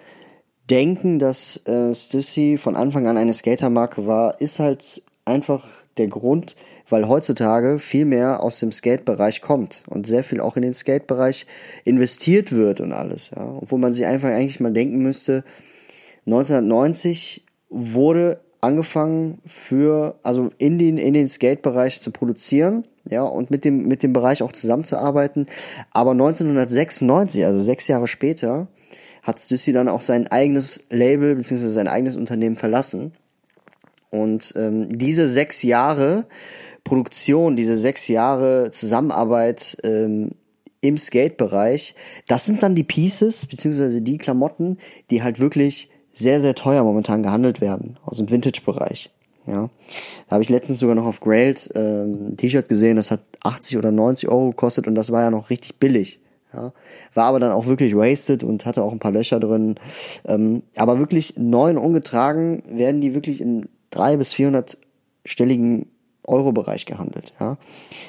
denken, 0.70 1.18
dass 1.18 1.66
äh, 1.66 1.94
Stussy 1.94 2.58
von 2.58 2.76
Anfang 2.76 3.06
an 3.06 3.16
eine 3.16 3.32
Skatermarke 3.32 4.06
war, 4.06 4.40
ist 4.40 4.58
halt 4.58 5.02
einfach 5.24 5.66
der 5.96 6.08
Grund, 6.08 6.56
weil 6.88 7.08
heutzutage 7.08 7.78
viel 7.78 8.04
mehr 8.04 8.42
aus 8.42 8.60
dem 8.60 8.70
Skate-Bereich 8.70 9.40
kommt 9.40 9.84
und 9.88 10.06
sehr 10.06 10.24
viel 10.24 10.40
auch 10.40 10.56
in 10.56 10.62
den 10.62 10.74
Skate-Bereich 10.74 11.46
investiert 11.84 12.52
wird 12.52 12.80
und 12.80 12.92
alles, 12.92 13.30
ja. 13.34 13.56
Obwohl 13.60 13.78
man 13.78 13.92
sich 13.92 14.04
einfach 14.04 14.28
eigentlich 14.28 14.60
mal 14.60 14.72
denken 14.72 14.98
müsste, 14.98 15.42
1990 16.26 17.44
wurde 17.68 18.40
angefangen 18.60 19.38
für, 19.46 20.18
also 20.22 20.50
in 20.58 20.78
den, 20.78 20.98
in 20.98 21.14
den 21.14 21.28
Skate-Bereich 21.28 22.00
zu 22.00 22.10
produzieren, 22.10 22.84
ja, 23.08 23.22
und 23.22 23.50
mit 23.50 23.64
dem, 23.64 23.86
mit 23.86 24.02
dem 24.02 24.12
Bereich 24.12 24.42
auch 24.42 24.52
zusammenzuarbeiten. 24.52 25.46
Aber 25.92 26.10
1996, 26.12 27.44
also 27.44 27.60
sechs 27.60 27.86
Jahre 27.86 28.08
später, 28.08 28.66
hat 29.22 29.40
Stussy 29.40 29.72
dann 29.72 29.88
auch 29.88 30.02
sein 30.02 30.28
eigenes 30.28 30.80
Label 30.90 31.36
bzw. 31.36 31.68
sein 31.68 31.88
eigenes 31.88 32.16
Unternehmen 32.16 32.56
verlassen. 32.56 33.12
Und 34.10 34.54
ähm, 34.56 34.98
diese 34.98 35.28
sechs 35.28 35.62
Jahre 35.62 36.26
Produktion, 36.84 37.56
diese 37.56 37.76
sechs 37.76 38.08
Jahre 38.08 38.70
Zusammenarbeit 38.70 39.76
ähm, 39.82 40.30
im 40.80 40.98
Skate-Bereich, 40.98 41.94
das 42.28 42.46
sind 42.46 42.62
dann 42.62 42.74
die 42.74 42.84
Pieces 42.84 43.46
bzw. 43.46 44.00
die 44.00 44.18
Klamotten, 44.18 44.78
die 45.10 45.22
halt 45.22 45.40
wirklich 45.40 45.90
sehr, 46.16 46.40
sehr 46.40 46.54
teuer 46.54 46.82
momentan 46.82 47.22
gehandelt 47.22 47.60
werden 47.60 47.98
aus 48.04 48.16
dem 48.16 48.30
Vintage-Bereich. 48.30 49.10
Ja, 49.46 49.70
da 50.26 50.34
habe 50.34 50.42
ich 50.42 50.48
letztens 50.48 50.80
sogar 50.80 50.96
noch 50.96 51.04
auf 51.04 51.20
Grailed 51.20 51.70
ähm, 51.76 52.30
ein 52.30 52.36
T-Shirt 52.36 52.68
gesehen, 52.68 52.96
das 52.96 53.12
hat 53.12 53.20
80 53.44 53.76
oder 53.78 53.92
90 53.92 54.28
Euro 54.28 54.50
gekostet 54.50 54.88
und 54.88 54.96
das 54.96 55.12
war 55.12 55.22
ja 55.22 55.30
noch 55.30 55.50
richtig 55.50 55.76
billig. 55.78 56.20
Ja, 56.52 56.72
war 57.14 57.26
aber 57.26 57.38
dann 57.38 57.52
auch 57.52 57.66
wirklich 57.66 57.94
wasted 57.94 58.42
und 58.42 58.66
hatte 58.66 58.82
auch 58.82 58.92
ein 58.92 58.98
paar 58.98 59.12
Löcher 59.12 59.38
drin. 59.38 59.76
Ähm, 60.26 60.62
aber 60.76 60.98
wirklich 60.98 61.34
neu 61.36 61.70
und 61.70 61.78
ungetragen 61.78 62.62
werden 62.68 63.00
die 63.00 63.14
wirklich 63.14 63.40
in 63.40 63.68
drei 63.90 64.16
bis 64.16 64.32
400 64.32 64.78
stelligen 65.24 65.86
Euro-Bereich 66.24 66.86
gehandelt. 66.86 67.34
Ja, 67.38 67.58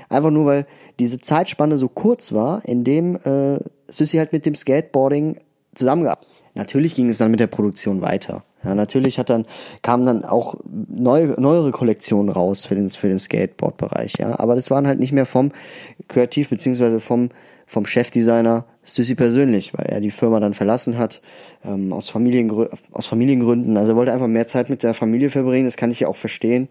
einfach 0.10 0.32
nur 0.32 0.46
weil 0.46 0.66
diese 0.98 1.20
Zeitspanne 1.20 1.78
so 1.78 1.88
kurz 1.88 2.32
war, 2.32 2.64
in 2.66 2.84
dem 2.84 3.16
äh, 3.18 3.60
Süssi 3.88 4.18
halt 4.18 4.34
mit 4.34 4.46
dem 4.46 4.56
Skateboarding 4.56 5.40
zusammengearbeitet 5.76 6.38
Natürlich 6.58 6.96
ging 6.96 7.08
es 7.08 7.20
dann 7.20 7.30
mit 7.30 7.40
der 7.40 7.48
Produktion 7.48 8.02
weiter. 8.02 8.44
Ja, 8.64 8.74
natürlich 8.74 9.20
hat 9.20 9.30
dann, 9.30 9.46
kamen 9.84 10.06
dann 10.06 10.26
auch 10.26 10.56
neue, 10.66 11.40
neuere 11.40 11.72
Kollektionen 11.72 12.30
raus 12.30 12.66
für 12.66 12.74
den, 12.74 12.90
für 12.90 13.08
den 13.08 13.20
Skateboard-Bereich, 13.20 14.14
ja. 14.18 14.40
Aber 14.40 14.56
das 14.56 14.72
waren 14.72 14.88
halt 14.88 15.00
nicht 15.00 15.12
mehr 15.12 15.28
vom 15.28 15.52
Kreativ- 16.08 16.50
beziehungsweise 16.50 17.00
vom, 17.00 17.30
vom 17.68 17.86
Chefdesigner 17.86 18.66
Stussy 18.84 19.14
persönlich, 19.14 19.78
weil 19.78 19.86
er 19.86 20.02
die 20.02 20.10
Firma 20.10 20.40
dann 20.40 20.56
verlassen 20.56 20.98
hat, 20.98 21.22
ähm, 21.64 21.94
aus, 21.94 22.10
Familiengrü 22.10 22.68
aus 22.92 23.06
Familiengründen. 23.06 23.78
Also 23.78 23.94
er 23.94 23.96
wollte 23.96 24.12
einfach 24.12 24.28
mehr 24.28 24.48
Zeit 24.48 24.70
mit 24.72 24.82
der 24.82 24.96
Familie 24.96 25.30
verbringen, 25.30 25.66
das 25.66 25.78
kann 25.78 25.92
ich 25.92 26.00
ja 26.00 26.08
auch 26.08 26.16
verstehen. 26.16 26.70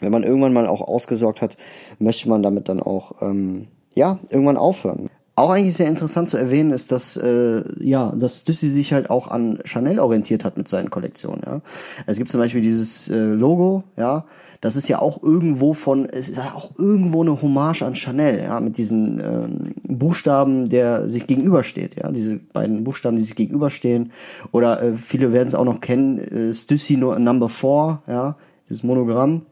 Wenn 0.00 0.12
man 0.12 0.24
irgendwann 0.24 0.52
mal 0.52 0.66
auch 0.66 0.82
ausgesorgt 0.82 1.40
hat, 1.40 1.56
möchte 1.98 2.28
man 2.28 2.42
damit 2.42 2.68
dann 2.68 2.80
auch, 2.80 3.22
ähm, 3.22 3.68
ja, 3.94 4.18
irgendwann 4.30 4.58
aufhören. 4.58 5.08
Auch 5.36 5.50
eigentlich 5.50 5.76
sehr 5.76 5.88
interessant 5.88 6.28
zu 6.28 6.36
erwähnen 6.36 6.70
ist, 6.70 6.92
dass 6.92 7.16
äh, 7.16 7.62
ja, 7.78 8.12
dass 8.14 8.40
Stussy 8.40 8.68
sich 8.68 8.92
halt 8.92 9.10
auch 9.10 9.28
an 9.28 9.58
Chanel 9.64 9.98
orientiert 9.98 10.44
hat 10.44 10.56
mit 10.58 10.68
seinen 10.68 10.90
Kollektionen. 10.90 11.42
Ja, 11.46 11.60
es 12.06 12.18
gibt 12.18 12.30
zum 12.30 12.40
Beispiel 12.40 12.60
dieses 12.60 13.08
äh, 13.08 13.16
Logo, 13.16 13.84
ja, 13.96 14.26
das 14.60 14.76
ist 14.76 14.88
ja 14.88 15.00
auch 15.00 15.22
irgendwo 15.22 15.72
von, 15.72 16.06
es 16.06 16.28
ist 16.28 16.36
ja 16.36 16.54
auch 16.54 16.72
irgendwo 16.78 17.22
eine 17.22 17.40
Hommage 17.40 17.82
an 17.82 17.94
Chanel, 17.94 18.42
ja, 18.42 18.60
mit 18.60 18.76
diesem 18.76 19.18
ähm, 19.18 19.74
Buchstaben, 19.84 20.68
der 20.68 21.08
sich 21.08 21.26
gegenübersteht, 21.26 21.96
ja, 21.96 22.10
diese 22.10 22.36
beiden 22.36 22.84
Buchstaben, 22.84 23.16
die 23.16 23.22
sich 23.22 23.34
gegenüberstehen. 23.34 24.12
Oder 24.52 24.82
äh, 24.82 24.94
viele 24.94 25.32
werden 25.32 25.48
es 25.48 25.54
auch 25.54 25.64
noch 25.64 25.80
kennen, 25.80 26.18
äh, 26.18 26.52
Stussy 26.52 26.96
Number 26.98 27.48
4, 27.48 28.02
ja, 28.06 28.36
dieses 28.68 28.82
Monogramm 28.82 29.46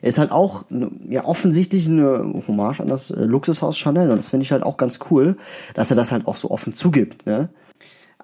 ist 0.00 0.18
halt 0.18 0.32
auch 0.32 0.64
ja 1.08 1.24
offensichtlich 1.24 1.86
eine 1.86 2.42
Hommage 2.46 2.80
an 2.80 2.88
das 2.88 3.10
äh, 3.10 3.24
Luxushaus 3.24 3.78
Chanel 3.78 4.10
und 4.10 4.16
das 4.16 4.28
finde 4.28 4.44
ich 4.44 4.52
halt 4.52 4.62
auch 4.62 4.76
ganz 4.76 4.98
cool, 5.10 5.36
dass 5.74 5.90
er 5.90 5.96
das 5.96 6.12
halt 6.12 6.26
auch 6.26 6.36
so 6.36 6.50
offen 6.50 6.72
zugibt, 6.72 7.26
ne? 7.26 7.48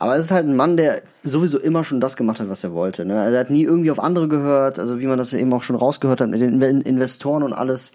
Aber 0.00 0.16
es 0.16 0.26
ist 0.26 0.30
halt 0.30 0.46
ein 0.46 0.54
Mann, 0.54 0.76
der 0.76 1.02
sowieso 1.24 1.58
immer 1.58 1.82
schon 1.82 2.00
das 2.00 2.16
gemacht 2.16 2.38
hat, 2.38 2.48
was 2.48 2.62
er 2.62 2.72
wollte. 2.72 3.04
Ne? 3.04 3.20
Also 3.20 3.34
er 3.34 3.40
hat 3.40 3.50
nie 3.50 3.64
irgendwie 3.64 3.90
auf 3.90 3.98
andere 3.98 4.28
gehört, 4.28 4.78
also 4.78 5.00
wie 5.00 5.06
man 5.06 5.18
das 5.18 5.32
eben 5.32 5.52
auch 5.52 5.62
schon 5.62 5.74
rausgehört 5.74 6.20
hat 6.20 6.30
mit 6.30 6.40
den 6.40 6.60
Investoren 6.82 7.42
und 7.42 7.52
alles, 7.52 7.90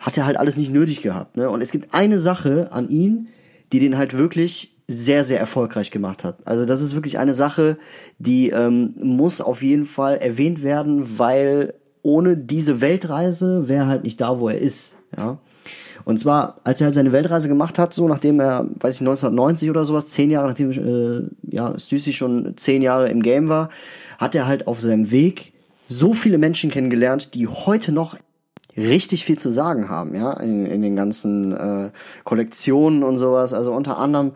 hat 0.00 0.18
er 0.18 0.26
halt 0.26 0.36
alles 0.36 0.56
nicht 0.56 0.72
nötig 0.72 1.00
gehabt. 1.00 1.36
Ne? 1.36 1.48
Und 1.48 1.62
es 1.62 1.70
gibt 1.70 1.94
eine 1.94 2.18
Sache 2.18 2.70
an 2.72 2.88
ihn, 2.88 3.28
die 3.72 3.78
den 3.78 3.96
halt 3.96 4.18
wirklich 4.18 4.76
sehr, 4.86 5.24
sehr 5.24 5.40
erfolgreich 5.40 5.90
gemacht 5.90 6.24
hat. 6.24 6.46
Also 6.46 6.66
das 6.66 6.82
ist 6.82 6.94
wirklich 6.94 7.18
eine 7.18 7.34
Sache, 7.34 7.78
die 8.18 8.50
ähm, 8.50 8.94
muss 8.96 9.40
auf 9.40 9.62
jeden 9.62 9.84
Fall 9.84 10.16
erwähnt 10.16 10.62
werden, 10.62 11.18
weil 11.18 11.74
ohne 12.04 12.36
diese 12.36 12.80
Weltreise 12.80 13.66
wäre 13.66 13.86
halt 13.86 14.04
nicht 14.04 14.20
da, 14.20 14.38
wo 14.38 14.48
er 14.48 14.58
ist. 14.58 14.94
Ja. 15.16 15.38
Und 16.04 16.18
zwar, 16.18 16.60
als 16.64 16.80
er 16.80 16.86
halt 16.86 16.94
seine 16.94 17.12
Weltreise 17.12 17.48
gemacht 17.48 17.78
hat, 17.78 17.94
so 17.94 18.06
nachdem 18.06 18.38
er, 18.38 18.68
weiß 18.80 18.96
ich, 18.96 19.00
1990 19.00 19.70
oder 19.70 19.86
sowas, 19.86 20.08
zehn 20.08 20.30
Jahre 20.30 20.48
nachdem 20.48 20.70
äh, 20.70 21.30
ja, 21.50 21.78
Stüssi 21.78 22.12
schon 22.12 22.54
zehn 22.56 22.82
Jahre 22.82 23.08
im 23.08 23.22
Game 23.22 23.48
war, 23.48 23.70
hat 24.18 24.34
er 24.34 24.46
halt 24.46 24.66
auf 24.66 24.80
seinem 24.80 25.10
Weg 25.10 25.54
so 25.88 26.12
viele 26.12 26.36
Menschen 26.36 26.70
kennengelernt, 26.70 27.34
die 27.34 27.48
heute 27.48 27.90
noch 27.90 28.16
richtig 28.76 29.24
viel 29.24 29.38
zu 29.38 29.48
sagen 29.48 29.88
haben, 29.88 30.14
ja, 30.14 30.34
in, 30.40 30.66
in 30.66 30.82
den 30.82 30.96
ganzen 30.96 31.52
äh, 31.52 31.90
Kollektionen 32.24 33.02
und 33.02 33.16
sowas. 33.16 33.54
Also 33.54 33.72
unter 33.72 33.98
anderem 33.98 34.32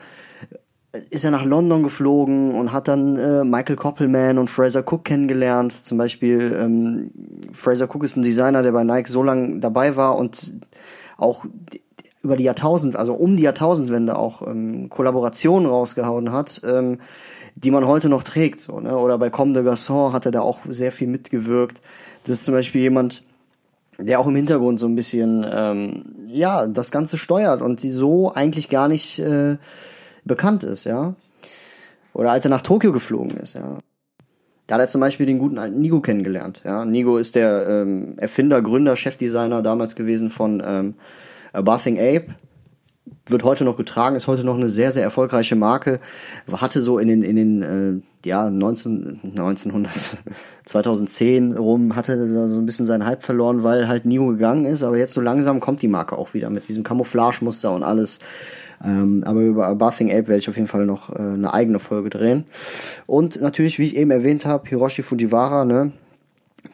ist 1.11 1.25
er 1.25 1.31
nach 1.31 1.45
London 1.45 1.83
geflogen 1.83 2.55
und 2.55 2.73
hat 2.73 2.89
dann 2.89 3.17
äh, 3.17 3.45
Michael 3.45 3.77
Koppelman 3.77 4.39
und 4.39 4.49
Fraser 4.49 4.81
Cook 4.81 5.05
kennengelernt. 5.05 5.73
Zum 5.73 5.99
Beispiel 5.99 6.57
ähm, 6.59 7.11
Fraser 7.53 7.87
Cook 7.87 8.05
ist 8.05 8.17
ein 8.17 8.23
Designer, 8.23 8.63
der 8.63 8.73
bei 8.73 8.85
Nike 8.85 9.09
so 9.09 9.23
lange 9.23 9.61
dabei 9.61 9.97
war 9.97 10.17
und 10.17 10.55
auch 11.19 11.45
über 12.23 12.37
die 12.37 12.45
Jahrtausend, 12.45 12.97
also 12.97 13.15
um 13.15 13.37
die 13.37 13.43
Jahrtausendwende 13.43 14.17
auch 14.17 14.47
ähm, 14.47 14.89
Kollaborationen 14.89 15.69
rausgehauen 15.69 16.33
hat, 16.33 16.63
ähm, 16.65 16.99
die 17.55 17.71
man 17.71 17.87
heute 17.87 18.09
noch 18.09 18.23
trägt. 18.23 18.61
So, 18.61 18.81
ne? 18.81 18.97
Oder 18.97 19.19
bei 19.19 19.31
Comme 19.31 19.53
de 19.53 19.63
Garçon 19.63 20.13
hat 20.13 20.27
er 20.27 20.33
da 20.33 20.41
auch 20.41 20.61
sehr 20.69 20.91
viel 20.91 21.09
mitgewirkt. 21.09 21.81
Das 22.25 22.39
ist 22.39 22.45
zum 22.45 22.55
Beispiel 22.55 22.81
jemand, 22.81 23.23
der 23.99 24.21
auch 24.21 24.27
im 24.27 24.37
Hintergrund 24.37 24.79
so 24.81 24.87
ein 24.87 24.97
bisschen 24.97 25.47
ähm, 25.51 26.05
ja 26.27 26.67
das 26.67 26.91
Ganze 26.91 27.19
steuert 27.19 27.63
und 27.63 27.83
die 27.83 27.91
so 27.91 28.33
eigentlich 28.33 28.69
gar 28.69 28.89
nicht 28.89 29.19
äh, 29.19 29.57
bekannt 30.29 30.63
ist, 30.63 30.85
ja. 30.85 31.15
Oder 32.13 32.31
als 32.31 32.45
er 32.45 32.51
nach 32.51 32.63
Tokio 32.63 32.93
geflogen 32.93 33.37
ist, 33.37 33.55
ja. 33.55 33.81
Da 34.67 34.75
hat 34.75 34.83
er 34.83 34.89
zum 34.89 35.01
Beispiel 35.01 35.27
den 35.27 35.39
guten 35.39 35.59
alten 35.59 35.81
Nigo 35.81 36.01
kennengelernt. 36.01 36.63
Ja, 36.65 36.85
Nigo 36.85 37.17
ist 37.17 37.35
der 37.35 37.67
ähm, 37.69 38.15
Erfinder, 38.19 38.61
Gründer, 38.61 38.97
Chefdesigner 38.97 39.63
damals 39.63 39.97
gewesen 39.97 40.31
von 40.31 40.63
ähm, 40.65 40.95
Bathing 41.53 41.99
Ape 41.99 42.35
wird 43.27 43.45
heute 43.45 43.65
noch 43.65 43.77
getragen, 43.77 44.17
ist 44.17 44.27
heute 44.27 44.45
noch 44.45 44.57
eine 44.57 44.69
sehr, 44.69 44.93
sehr 44.93 45.03
erfolgreiche 45.03 45.57
Marke. 45.57 46.01
Hatte 46.51 46.81
so 46.81 46.99
in 46.99 47.09
den, 47.09 47.23
in 47.23 47.37
den 47.37 47.63
äh, 47.63 48.29
ja, 48.29 48.51
19, 48.51 49.21
1900, 49.37 50.19
2010 50.65 51.57
rum, 51.57 51.97
hatte 51.97 52.49
so 52.49 52.59
ein 52.59 52.67
bisschen 52.67 52.87
seinen 52.87 53.07
Hype 53.07 53.23
verloren, 53.23 53.63
weil 53.63 53.89
halt 53.89 54.05
Nio 54.05 54.27
gegangen 54.29 54.65
ist. 54.65 54.83
Aber 54.83 54.99
jetzt 54.99 55.13
so 55.13 55.21
langsam 55.21 55.61
kommt 55.61 55.83
die 55.83 55.89
Marke 55.89 56.17
auch 56.17 56.35
wieder 56.35 56.51
mit 56.51 56.69
diesem 56.69 56.83
Camouflage-Muster 56.83 57.73
und 57.73 57.83
alles. 57.83 58.19
Ähm, 58.85 59.23
aber 59.25 59.43
über 59.43 59.75
Bathing 59.75 60.11
Ape 60.11 60.29
werde 60.29 60.39
ich 60.39 60.49
auf 60.49 60.57
jeden 60.57 60.69
Fall 60.69 60.87
noch 60.87 61.11
äh, 61.11 61.19
eine 61.19 61.53
eigene 61.53 61.81
Folge 61.81 62.11
drehen. 62.11 62.45
Und 63.07 63.41
natürlich, 63.41 63.79
wie 63.79 63.87
ich 63.87 63.97
eben 63.97 64.11
erwähnt 64.11 64.47
habe, 64.47 64.69
Hiroshi 64.69 65.03
Fujiwara, 65.03 65.65
ne? 65.65 65.93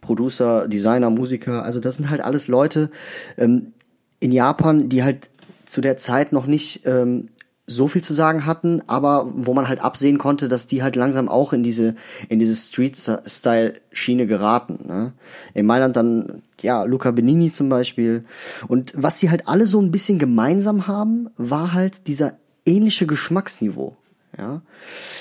Producer, 0.01 0.69
Designer, 0.69 1.11
Musiker, 1.11 1.65
also 1.65 1.81
das 1.81 1.97
sind 1.97 2.11
halt 2.11 2.23
alles 2.23 2.49
Leute 2.49 2.91
ähm, 3.39 3.73
in 4.21 4.33
Japan, 4.33 4.89
die 4.89 5.03
halt 5.03 5.31
zu 5.65 5.81
der 5.81 5.97
Zeit 5.97 6.33
noch 6.33 6.47
nicht 6.47 6.87
ähm, 6.87 7.29
so 7.67 7.89
viel 7.89 8.03
zu 8.03 8.13
sagen 8.13 8.45
hatten, 8.45 8.83
aber 8.87 9.33
wo 9.35 9.55
man 9.55 9.69
halt 9.69 9.81
absehen 9.81 10.19
konnte, 10.19 10.49
dass 10.49 10.67
die 10.67 10.83
halt 10.83 10.97
langsam 10.97 11.29
auch 11.29 11.53
in 11.53 11.63
diese 11.63 11.95
in 12.29 12.39
diese 12.39 12.55
Street-Style-Schiene 12.55 14.27
geraten. 14.27 14.81
Ne? 14.87 15.13
In 15.55 15.67
Mailand 15.67 15.97
dann 15.97 16.43
ja 16.61 16.85
Luca 16.85 17.11
Benini 17.11 17.53
zum 17.53 17.69
Beispiel. 17.71 18.25
Und 18.69 18.93
was 18.97 19.19
sie 19.19 19.31
halt 19.31 19.49
alle 19.49 19.67
so 19.67 19.81
ein 19.81 19.91
bisschen 19.91 20.19
gemeinsam 20.19 20.87
haben, 20.87 21.31
war 21.37 21.73
halt 21.73 22.07
dieser 22.07 22.35
ähnliche 22.67 23.07
Geschmacksniveau. 23.07 23.97
Ja, 24.37 24.63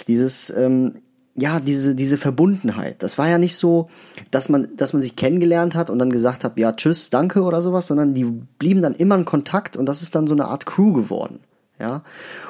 dieses 0.07 0.49
ähm, 0.49 0.95
ja, 1.35 1.59
diese, 1.59 1.95
diese 1.95 2.17
Verbundenheit. 2.17 3.01
Das 3.01 3.17
war 3.17 3.27
ja 3.27 3.37
nicht 3.37 3.55
so, 3.55 3.89
dass 4.29 4.49
man, 4.49 4.75
dass 4.75 4.93
man 4.93 5.01
sich 5.01 5.15
kennengelernt 5.15 5.75
hat 5.75 5.89
und 5.89 5.97
dann 5.97 6.11
gesagt 6.11 6.43
hat, 6.43 6.57
ja, 6.57 6.71
tschüss, 6.73 7.09
danke 7.09 7.41
oder 7.41 7.61
sowas, 7.61 7.87
sondern 7.87 8.13
die 8.13 8.25
blieben 8.25 8.81
dann 8.81 8.93
immer 8.93 9.15
in 9.15 9.25
Kontakt 9.25 9.75
und 9.75 9.87
das 9.87 10.03
ist 10.03 10.13
dann 10.13 10.27
so 10.27 10.35
eine 10.35 10.45
Art 10.45 10.65
Crew 10.67 10.93
geworden. 10.93 11.39
Ja, 11.83 12.01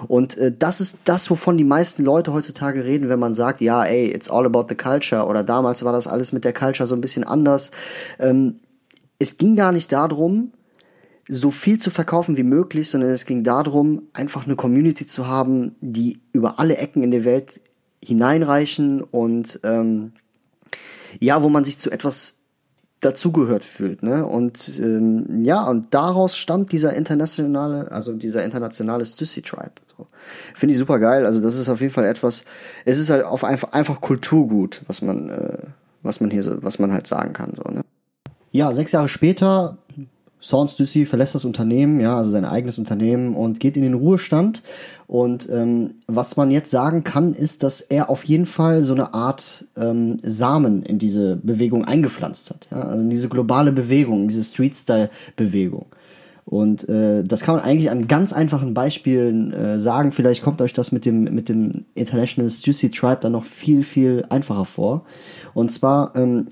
und 0.08 0.38
äh, 0.38 0.54
das 0.56 0.80
ist 0.80 1.00
das, 1.06 1.28
wovon 1.32 1.58
die 1.58 1.63
meisten 1.63 2.04
Leute 2.04 2.34
heutzutage 2.34 2.86
reden, 2.86 3.10
wenn 3.10 3.17
man 3.17 3.34
sagt, 3.34 3.62
ja, 3.62 3.84
ey, 3.84 4.12
it's 4.13 4.30
all 4.30 4.46
about 4.46 4.67
the 4.69 4.76
culture 4.76 5.26
oder 5.26 5.43
damals 5.43 5.84
war 5.84 5.91
das 5.91 6.06
alles 6.06 6.34
mit 6.34 6.46
der 6.46 6.54
Culture 6.54 6.86
so 6.86 6.93
ein 6.93 7.02
bisschen 7.02 7.24
anders. 7.24 7.72
Ähm, 8.19 8.60
es 9.17 9.39
ging 9.39 9.56
gar 9.56 9.72
nicht 9.72 9.91
darum, 9.91 10.52
so 11.28 11.50
viel 11.50 11.80
zu 11.80 11.89
verkaufen 11.89 12.38
wie 12.38 12.43
möglich, 12.43 12.91
sondern 12.91 13.10
es 13.10 13.26
ging 13.26 13.43
darum, 13.43 14.04
einfach 14.13 14.46
eine 14.46 14.56
Community 14.56 15.08
zu 15.08 15.26
haben, 15.26 15.78
die 15.82 16.19
über 16.32 16.60
alle 16.60 16.78
Ecken 16.78 17.02
in 17.02 17.10
der 17.10 17.24
Welt 17.24 17.60
hineinreichen 18.04 19.02
und 19.02 19.62
ähm, 19.63 20.12
ja, 21.19 21.41
wo 21.41 21.50
man 21.50 21.63
sich 21.63 21.80
zu 21.80 21.89
etwas 21.89 22.42
dazugehört 23.06 23.63
fühlt, 23.63 24.04
ne? 24.04 24.26
Und 24.26 24.80
ähm, 24.80 25.44
ja, 25.44 25.63
und 25.63 25.94
daraus 25.94 26.38
stammt 26.38 26.72
dieser 26.72 26.94
internationale, 26.94 27.92
also 27.92 28.13
dieser 28.13 28.44
internationale 28.44 29.06
Stussy 29.06 29.42
Tribe. 29.42 29.74
So. 29.98 30.08
Finde 30.56 30.74
ich 30.74 30.80
super 30.80 31.00
geil. 31.00 31.26
Also 31.26 31.39
das 31.39 31.58
ist 31.58 31.70
auf 31.70 31.82
jeden 31.82 31.94
Fall 31.94 32.06
etwas. 32.06 32.46
Es 32.86 32.98
ist 33.00 33.10
halt 33.10 33.24
auf 33.24 33.44
einfach 33.44 33.72
einfach 33.74 34.02
Kulturgut, 34.02 34.82
was 34.88 35.02
man 35.02 35.30
äh, 35.30 35.58
was 36.02 36.22
man 36.22 36.32
hier 36.32 36.63
was 36.63 36.80
man 36.80 36.92
halt 36.92 37.08
sagen 37.08 37.34
kann. 37.34 37.54
So, 37.56 37.63
ne? 37.72 37.82
Ja, 38.52 38.74
sechs 38.74 38.92
Jahre 38.92 39.10
später 39.10 39.78
Sean 40.43 40.67
Stussy 40.67 41.06
verlässt 41.06 41.36
das 41.36 41.45
Unternehmen, 41.45 42.01
ja, 42.01 42.17
also 42.17 42.32
sein 42.32 42.43
eigenes 42.43 42.77
Unternehmen 42.77 43.34
und 43.34 43.62
geht 43.62 43.77
in 43.77 43.84
den 43.84 43.93
Ruhestand. 43.93 44.62
Und 45.08 45.47
ähm, 45.49 45.91
was 46.08 46.36
man 46.36 46.51
jetzt 46.51 46.69
sagen 46.69 47.06
kann, 47.06 47.34
ist, 47.34 47.63
dass 47.63 47.79
er 47.79 48.10
auf 48.10 48.25
jeden 48.25 48.45
Fall 48.45 48.84
so 48.84 48.93
eine 48.93 49.13
Art 49.13 49.65
ähm, 49.77 50.19
Samen 50.21 50.84
in 50.84 50.99
diese 50.99 51.38
Bewegung 51.38 51.86
eingepflanzt 51.86 52.49
hat. 52.49 52.67
Ja? 52.71 52.82
Also 52.82 53.03
in 53.03 53.10
diese 53.10 53.29
globale 53.29 53.71
Bewegung, 53.71 54.27
diese 54.27 54.43
Street-Style-Bewegung. 54.43 55.86
Und 56.45 56.89
äh, 56.89 57.23
das 57.23 57.41
kann 57.43 57.56
man 57.56 57.63
eigentlich 57.63 57.89
an 57.89 58.10
ganz 58.10 58.34
einfachen 58.34 58.73
Beispielen 58.73 59.53
äh, 59.53 59.79
sagen. 59.79 60.12
Vielleicht 60.12 60.43
kommt 60.43 60.62
euch 60.62 60.73
das 60.73 60.91
mit 60.91 61.06
dem 61.06 61.23
mit 61.23 61.47
dem 61.47 61.86
International 61.93 62.51
Stussy 62.51 62.91
Tribe 62.91 63.19
dann 63.21 63.32
noch 63.32 63.45
viel 63.45 63.82
viel 63.82 64.25
einfacher 64.27 64.65
vor. 64.65 65.06
Und 65.53 65.71
zwar 65.71 66.13
ähm, 66.17 66.49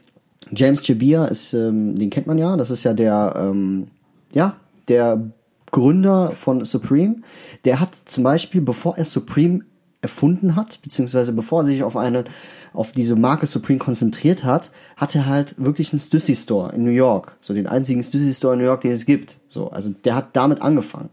James 0.54 0.88
Jabir 0.88 1.28
ist, 1.30 1.54
ähm, 1.54 1.98
den 1.98 2.10
kennt 2.10 2.28
man 2.28 2.38
ja, 2.38 2.58
das 2.58 2.72
ist 2.72 2.84
ja 2.84 2.94
der, 2.94 3.34
ähm, 3.38 3.88
ja, 4.34 4.56
der 4.88 5.32
Gründer 5.72 6.34
von 6.34 6.64
Supreme. 6.66 7.18
Der 7.66 7.80
hat 7.80 7.96
zum 7.96 8.24
Beispiel, 8.24 8.62
bevor 8.62 8.98
er 8.98 9.06
Supreme 9.06 9.62
erfunden 10.02 10.56
hat, 10.56 10.82
beziehungsweise 10.82 11.32
bevor 11.34 11.62
er 11.62 11.66
sich 11.66 11.84
auf 11.84 11.96
eine, 11.96 12.26
auf 12.74 12.92
diese 12.92 13.16
Marke 13.16 13.46
Supreme 13.46 13.80
konzentriert 13.80 14.44
hat, 14.44 14.72
hat 14.98 15.16
er 15.16 15.28
halt 15.28 15.56
wirklich 15.58 15.94
einen 15.94 16.00
Stussy 16.00 16.36
Store 16.36 16.74
in 16.74 16.84
New 16.84 16.92
York. 16.92 17.38
So 17.40 17.54
den 17.54 17.68
einzigen 17.68 18.02
Stussy 18.04 18.34
Store 18.34 18.54
in 18.54 18.60
New 18.60 18.66
York, 18.66 18.82
den 18.82 18.92
es 18.92 19.06
gibt. 19.06 19.40
So, 19.48 19.70
also 19.70 19.92
der 20.04 20.16
hat 20.16 20.30
damit 20.34 20.62
angefangen. 20.62 21.10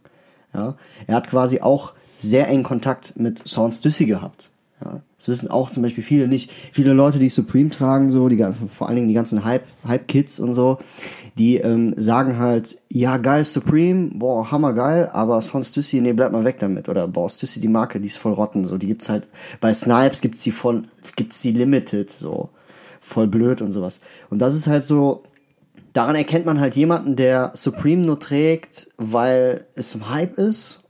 Ja, 0.54 0.76
er 1.06 1.16
hat 1.16 1.28
quasi 1.28 1.60
auch 1.60 1.92
sehr 2.18 2.48
engen 2.48 2.64
Kontakt 2.64 3.14
mit 3.16 3.46
Sean 3.46 3.70
Stussy 3.70 4.06
gehabt. 4.06 4.50
Ja, 4.82 5.02
das 5.18 5.26
wissen 5.26 5.50
auch 5.50 5.68
zum 5.70 5.82
Beispiel 5.82 6.04
viele 6.04 6.28
nicht. 6.28 6.50
Viele 6.72 6.92
Leute, 6.92 7.18
die 7.18 7.28
Supreme 7.28 7.70
tragen, 7.70 8.08
so, 8.08 8.28
die, 8.28 8.38
vor 8.68 8.86
allen 8.86 8.96
Dingen 8.96 9.08
die 9.08 9.14
ganzen 9.14 9.44
Hype, 9.44 9.64
Hype-Kids 9.86 10.38
und 10.38 10.52
so, 10.52 10.78
die 11.36 11.56
ähm, 11.56 11.92
sagen 11.96 12.38
halt, 12.38 12.78
ja 12.88 13.16
geil, 13.16 13.42
Supreme, 13.42 14.12
boah, 14.14 14.50
hammergeil, 14.52 15.08
aber 15.12 15.42
sonst 15.42 15.72
Stussy, 15.72 16.00
nee, 16.00 16.12
bleib 16.12 16.30
mal 16.30 16.44
weg 16.44 16.60
damit. 16.60 16.88
Oder 16.88 17.08
boah, 17.08 17.28
Stussy, 17.28 17.60
die 17.60 17.66
Marke, 17.66 17.98
die 17.98 18.06
ist 18.06 18.16
voll 18.16 18.32
rotten. 18.32 18.64
So, 18.64 18.78
die 18.78 18.86
gibt's 18.86 19.08
halt, 19.08 19.26
bei 19.60 19.74
Snipes 19.74 20.20
gibt's 20.20 20.42
die 20.42 20.52
voll, 20.52 20.82
gibt's 21.16 21.42
die 21.42 21.52
Limited, 21.52 22.10
so, 22.10 22.50
voll 23.00 23.26
blöd 23.26 23.60
und 23.60 23.72
sowas. 23.72 24.00
Und 24.30 24.38
das 24.38 24.54
ist 24.54 24.68
halt 24.68 24.84
so, 24.84 25.24
daran 25.92 26.14
erkennt 26.14 26.46
man 26.46 26.60
halt 26.60 26.76
jemanden, 26.76 27.16
der 27.16 27.50
Supreme 27.54 28.06
nur 28.06 28.20
trägt, 28.20 28.88
weil 28.98 29.66
es 29.74 29.96
im 29.96 30.10
Hype 30.10 30.38
ist 30.38 30.84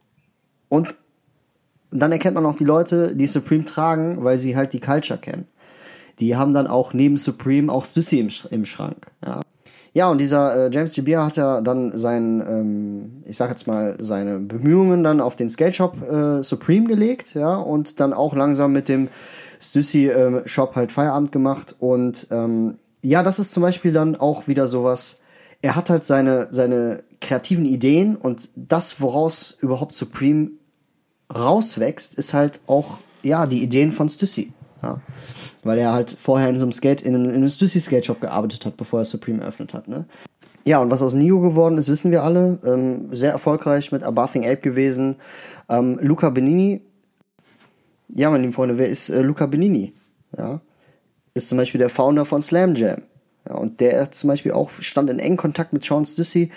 und 0.69 0.95
dann 1.91 2.13
erkennt 2.13 2.35
man 2.35 2.47
auch 2.47 2.55
die 2.55 2.65
Leute, 2.65 3.15
die 3.15 3.27
Supreme 3.27 3.65
tragen, 3.65 4.23
weil 4.25 4.39
sie 4.39 4.57
halt 4.57 4.73
die 4.73 4.81
Culture 4.81 5.19
kennen. 5.19 5.47
Die 6.19 6.37
haben 6.37 6.53
dann 6.53 6.67
auch 6.67 6.93
neben 6.93 7.17
Supreme 7.17 7.73
auch 7.73 7.85
Stussy 7.85 8.19
im, 8.19 8.29
im 8.51 8.65
Schrank. 8.65 9.07
Ja. 9.25 9.43
Ja, 9.95 10.11
und 10.11 10.21
dieser 10.21 10.67
äh, 10.67 10.71
James 10.73 10.95
Jabir 10.97 11.25
hat 11.25 11.37
ja 11.37 11.61
dann 11.61 11.97
sein, 11.97 12.45
ähm, 12.47 13.23
ich 13.25 13.37
sag 13.37 13.49
jetzt 13.51 13.67
mal, 13.67 13.97
seine 13.99 14.39
Bemühungen 14.39 15.03
dann 15.03 15.21
auf 15.21 15.35
den 15.35 15.49
Skate 15.49 15.75
Shop 15.75 15.97
äh, 16.03 16.43
Supreme 16.43 16.87
gelegt, 16.87 17.35
ja, 17.35 17.57
und 17.57 17.99
dann 17.99 18.13
auch 18.13 18.37
langsam 18.37 18.73
mit 18.73 18.89
dem 18.89 19.09
Stussy 19.61 20.09
äh, 20.09 20.47
Shop 20.47 20.77
halt 20.77 20.93
Feierabend 20.93 21.33
gemacht. 21.33 21.75
Und 21.79 22.29
ähm, 22.31 22.79
ja, 23.03 23.23
das 23.23 23.39
ist 23.39 23.53
zum 23.53 23.63
Beispiel 23.63 23.93
dann 23.93 24.15
auch 24.15 24.47
wieder 24.47 24.69
sowas. 24.69 25.21
Er 25.63 25.75
hat 25.75 25.91
halt 25.91 26.05
seine, 26.05 26.49
seine 26.51 27.03
kreativen 27.21 27.65
Ideen 27.65 28.15
und 28.15 28.51
das, 28.55 29.01
woraus 29.01 29.57
überhaupt 29.61 29.95
Supreme 29.95 30.51
rauswächst, 31.35 32.15
ist 32.15 32.35
halt 32.35 32.61
auch, 32.67 32.99
ja, 33.23 33.47
die 33.47 33.63
Ideen 33.63 33.91
von 33.91 34.09
Stussy. 34.09 34.53
Ja. 34.83 35.01
Weil 35.65 35.79
er 35.79 35.93
halt 35.93 36.11
vorher 36.11 36.49
in 36.49 36.59
so 36.59 36.65
einem 36.65 36.73
Skate, 36.73 37.03
in 37.03 37.15
einem, 37.15 37.25
in 37.27 37.37
einem 37.37 37.49
Stussy 37.49 37.81
Skate 37.81 38.07
Shop 38.07 38.21
gearbeitet 38.21 38.65
hat, 38.65 38.77
bevor 38.77 39.01
er 39.01 39.05
Supreme 39.05 39.43
eröffnet 39.43 39.75
hat, 39.75 39.89
ne? 39.89 40.07
Ja, 40.65 40.81
und 40.81 40.91
was 40.91 41.03
aus 41.03 41.15
Nio 41.15 41.41
geworden 41.41 41.79
ist, 41.79 41.89
wissen 41.89 42.11
wir 42.11 42.23
alle. 42.23 42.59
Ähm, 42.65 43.09
sehr 43.11 43.33
erfolgreich 43.33 43.91
mit 43.91 44.03
A 44.03 44.11
Bathing 44.11 44.45
Ape 44.45 44.61
gewesen. 44.61 45.17
Ähm, 45.69 45.99
Luca 46.03 46.29
Benini. 46.29 46.83
Ja, 48.11 48.31
meine 48.31 48.43
lieben 48.43 48.53
Freunde, 48.53 48.77
wer 48.77 48.89
ist 48.89 49.09
äh, 49.09 49.23
Luca 49.23 49.47
Benini? 49.47 49.95
Ja, 50.37 50.61
ist 51.33 51.49
zum 51.49 51.57
Beispiel 51.57 51.79
der 51.79 51.89
Founder 51.89 52.27
von 52.27 52.43
Slam 52.43 52.75
Jam. 52.75 53.03
Und 53.57 53.81
der 53.81 54.11
zum 54.11 54.29
Beispiel 54.29 54.53
auch 54.53 54.71
stand 54.81 55.11
in 55.11 55.19
engen 55.19 55.37
Kontakt 55.37 55.73
mit 55.73 55.85
Sean 55.85 56.05
Stussy 56.05 56.51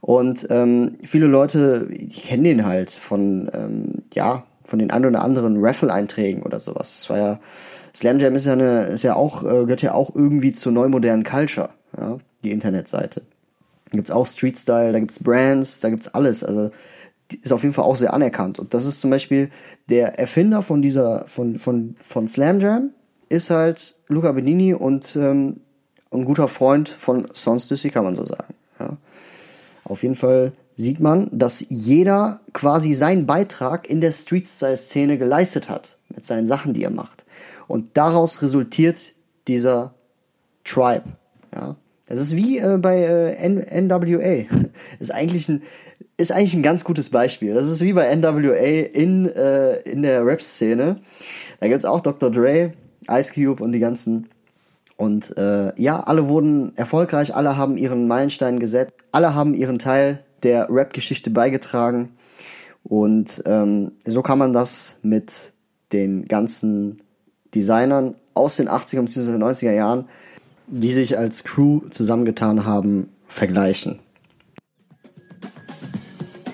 und 0.00 0.46
ähm, 0.50 0.96
viele 1.02 1.26
Leute, 1.26 1.88
die 1.90 2.08
kennen 2.08 2.44
den 2.44 2.64
halt 2.64 2.90
von, 2.90 3.50
ähm, 3.52 4.02
ja, 4.14 4.44
von 4.64 4.78
den 4.78 4.90
ein 4.90 5.04
oder 5.04 5.22
anderen 5.22 5.56
Raffle-Einträgen 5.58 6.42
oder 6.42 6.60
sowas. 6.60 6.96
Das 6.98 7.10
war 7.10 7.18
ja, 7.18 7.40
Slam 7.94 8.18
Jam 8.18 8.34
ist 8.34 8.46
ja 8.46 8.52
eine, 8.52 8.82
ist 8.84 9.02
ja 9.02 9.16
auch, 9.16 9.42
äh, 9.42 9.64
gehört 9.64 9.82
ja 9.82 9.94
auch 9.94 10.14
irgendwie 10.14 10.52
zur 10.52 10.72
neumodernen 10.72 11.24
Culture, 11.24 11.70
ja, 11.96 12.18
die 12.44 12.52
Internetseite. 12.52 13.22
Da 13.90 13.96
gibt's 13.96 14.10
auch 14.10 14.26
Street 14.26 14.58
Style, 14.58 14.92
da 14.92 15.00
gibt's 15.00 15.22
Brands, 15.22 15.80
da 15.80 15.88
gibt's 15.88 16.08
alles. 16.08 16.44
Also 16.44 16.70
ist 17.42 17.52
auf 17.52 17.62
jeden 17.62 17.74
Fall 17.74 17.84
auch 17.84 17.96
sehr 17.96 18.14
anerkannt. 18.14 18.58
Und 18.58 18.74
das 18.74 18.86
ist 18.86 19.00
zum 19.00 19.10
Beispiel 19.10 19.50
der 19.88 20.18
Erfinder 20.18 20.62
von 20.62 20.82
dieser, 20.82 21.26
von, 21.26 21.58
von, 21.58 21.96
von 22.00 22.28
Slam 22.28 22.60
Jam, 22.60 22.90
ist 23.28 23.50
halt 23.50 23.96
Luca 24.08 24.32
Benini 24.32 24.74
und 24.74 25.16
ähm, 25.16 25.60
ein 26.12 26.24
guter 26.24 26.48
Freund 26.48 26.88
von 26.88 27.28
Sons 27.32 27.68
Düssy, 27.68 27.90
kann 27.90 28.04
man 28.04 28.14
so 28.14 28.24
sagen. 28.24 28.54
Ja. 28.78 28.96
Auf 29.84 30.02
jeden 30.02 30.14
Fall 30.14 30.52
sieht 30.76 31.00
man, 31.00 31.28
dass 31.32 31.64
jeder 31.68 32.40
quasi 32.52 32.92
seinen 32.92 33.26
Beitrag 33.26 33.90
in 33.90 34.00
der 34.00 34.12
Street-Style-Szene 34.12 35.18
geleistet 35.18 35.68
hat, 35.68 35.98
mit 36.08 36.24
seinen 36.24 36.46
Sachen, 36.46 36.72
die 36.72 36.84
er 36.84 36.90
macht. 36.90 37.26
Und 37.66 37.96
daraus 37.96 38.42
resultiert 38.42 39.14
dieser 39.48 39.94
Tribe. 40.64 41.04
Ja. 41.54 41.76
Das 42.06 42.20
ist 42.20 42.36
wie 42.36 42.58
äh, 42.58 42.78
bei 42.78 43.02
äh, 43.02 43.48
NWA. 43.48 44.46
ist 44.98 45.12
eigentlich 45.12 45.48
ein 45.48 45.62
ist 46.16 46.32
eigentlich 46.32 46.54
ein 46.54 46.62
ganz 46.62 46.82
gutes 46.82 47.10
Beispiel. 47.10 47.54
Das 47.54 47.66
ist 47.66 47.80
wie 47.80 47.92
bei 47.92 48.14
NWA 48.14 48.54
in 48.92 49.26
äh, 49.26 49.76
in 49.80 50.02
der 50.02 50.24
Rap-Szene. 50.24 51.00
Da 51.60 51.68
gibt's 51.68 51.84
auch 51.84 52.00
Dr. 52.00 52.30
Dre, 52.30 52.72
Ice 53.08 53.32
Cube 53.32 53.62
und 53.62 53.72
die 53.72 53.78
ganzen 53.78 54.28
und 54.98 55.38
äh, 55.38 55.72
ja, 55.80 56.00
alle 56.00 56.28
wurden 56.28 56.76
erfolgreich, 56.76 57.36
alle 57.36 57.56
haben 57.56 57.76
ihren 57.76 58.08
Meilenstein 58.08 58.58
gesetzt, 58.58 58.94
alle 59.12 59.32
haben 59.32 59.54
ihren 59.54 59.78
Teil 59.78 60.24
der 60.42 60.68
Rap-Geschichte 60.68 61.30
beigetragen. 61.30 62.16
Und 62.82 63.40
ähm, 63.46 63.92
so 64.04 64.22
kann 64.22 64.38
man 64.38 64.52
das 64.52 64.96
mit 65.02 65.52
den 65.92 66.26
ganzen 66.26 67.00
Designern 67.54 68.16
aus 68.34 68.56
den 68.56 68.68
80er 68.68 69.02
bzw. 69.02 69.36
90er 69.36 69.72
Jahren, 69.72 70.08
die 70.66 70.92
sich 70.92 71.16
als 71.16 71.44
Crew 71.44 71.82
zusammengetan 71.90 72.64
haben, 72.64 73.10
vergleichen. 73.28 74.00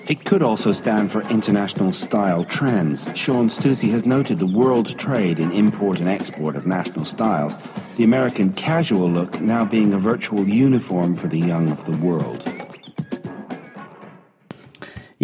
It 0.07 0.23
could 0.23 0.43
also 0.43 0.71
stand 0.71 1.11
for 1.11 1.21
international 1.29 1.91
style 1.91 2.43
trends. 2.43 3.09
Sean 3.15 3.49
Stussy 3.49 3.89
has 3.89 4.05
noted 4.05 4.37
the 4.37 4.45
world's 4.45 4.93
trade 4.93 5.39
in 5.39 5.51
import 5.51 5.99
and 5.99 6.07
export 6.07 6.55
of 6.55 6.67
national 6.67 7.05
styles, 7.05 7.57
the 7.97 8.03
American 8.03 8.53
casual 8.53 9.09
look 9.09 9.41
now 9.41 9.65
being 9.65 9.93
a 9.93 9.97
virtual 9.97 10.47
uniform 10.47 11.15
for 11.15 11.27
the 11.27 11.39
young 11.39 11.71
of 11.71 11.85
the 11.85 11.97
world. 11.97 12.64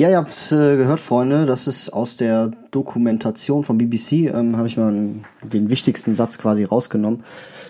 Ja, 0.01 0.09
ihr 0.09 0.17
habt 0.17 0.51
äh, 0.51 0.77
gehört, 0.77 0.99
Freunde, 0.99 1.45
das 1.45 1.67
ist 1.67 1.91
aus 1.91 2.15
der 2.15 2.47
Dokumentation 2.71 3.63
von 3.63 3.77
BBC, 3.77 4.33
ähm, 4.33 4.57
habe 4.57 4.67
ich 4.67 4.75
mal 4.75 4.91
den 5.43 5.69
wichtigsten 5.69 6.15
Satz 6.15 6.39
quasi 6.39 6.63
rausgenommen 6.63 7.21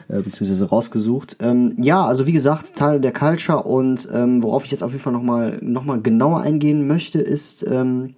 äh, 0.08 0.22
beziehungsweise 0.22 0.70
rausgesucht. 0.70 1.36
Ähm, 1.42 1.76
ja, 1.82 2.06
also 2.06 2.28
wie 2.28 2.32
gesagt, 2.32 2.74
Teil 2.74 3.02
der 3.02 3.12
Culture 3.12 3.64
und 3.64 4.08
ähm, 4.14 4.42
worauf 4.44 4.64
ich 4.64 4.72
jetzt 4.72 4.82
auf 4.82 4.94
jeden 4.94 5.04
Fall 5.04 5.12
nochmal 5.12 5.60
noch 5.62 5.84
mal 5.84 6.02
genauer 6.02 6.40
eingehen 6.40 6.88
möchte, 6.88 7.20
ist, 7.20 7.68
ähm, 7.68 8.16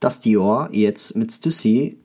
dass 0.00 0.18
Dior 0.18 0.68
jetzt 0.72 1.14
mit 1.14 1.30
Stussy 1.30 2.00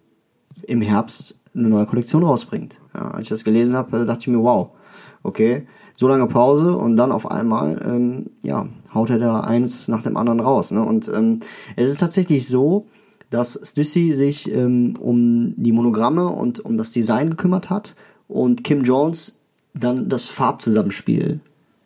im 0.67 0.83
Herbst 0.83 1.39
eine 1.55 1.69
neue 1.69 1.87
Kollektion 1.87 2.21
rausbringt. 2.21 2.79
Ja, 2.93 3.09
als 3.09 3.23
ich 3.23 3.29
das 3.29 3.43
gelesen 3.43 3.75
habe, 3.75 4.01
äh, 4.01 4.05
dachte 4.05 4.19
ich 4.19 4.27
mir, 4.27 4.43
wow, 4.43 4.75
okay, 5.23 5.65
so 5.97 6.07
lange 6.07 6.27
Pause 6.27 6.77
und 6.77 6.97
dann 6.97 7.11
auf 7.11 7.31
einmal, 7.31 7.81
ähm, 7.83 8.29
ja, 8.43 8.67
haut 8.95 9.09
er 9.11 9.19
da 9.19 9.41
eins 9.41 9.87
nach 9.87 10.01
dem 10.01 10.17
anderen 10.17 10.39
raus. 10.39 10.71
Ne? 10.71 10.83
Und 10.83 11.09
ähm, 11.09 11.41
es 11.75 11.91
ist 11.91 11.99
tatsächlich 11.99 12.47
so, 12.47 12.87
dass 13.29 13.59
Stussy 13.63 14.13
sich 14.13 14.51
ähm, 14.51 14.95
um 14.99 15.53
die 15.57 15.71
Monogramme 15.71 16.29
und 16.29 16.63
um 16.63 16.77
das 16.77 16.91
Design 16.91 17.31
gekümmert 17.31 17.69
hat 17.69 17.95
und 18.27 18.63
Kim 18.63 18.83
Jones 18.83 19.41
dann 19.73 20.09
das 20.09 20.29
Farbzusammenspiel 20.29 21.39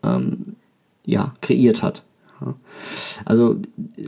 ähm, 0.04 0.56
ja, 1.06 1.34
kreiert 1.42 1.82
hat. 1.82 2.04
Ja. 2.40 2.56
Also 3.26 3.58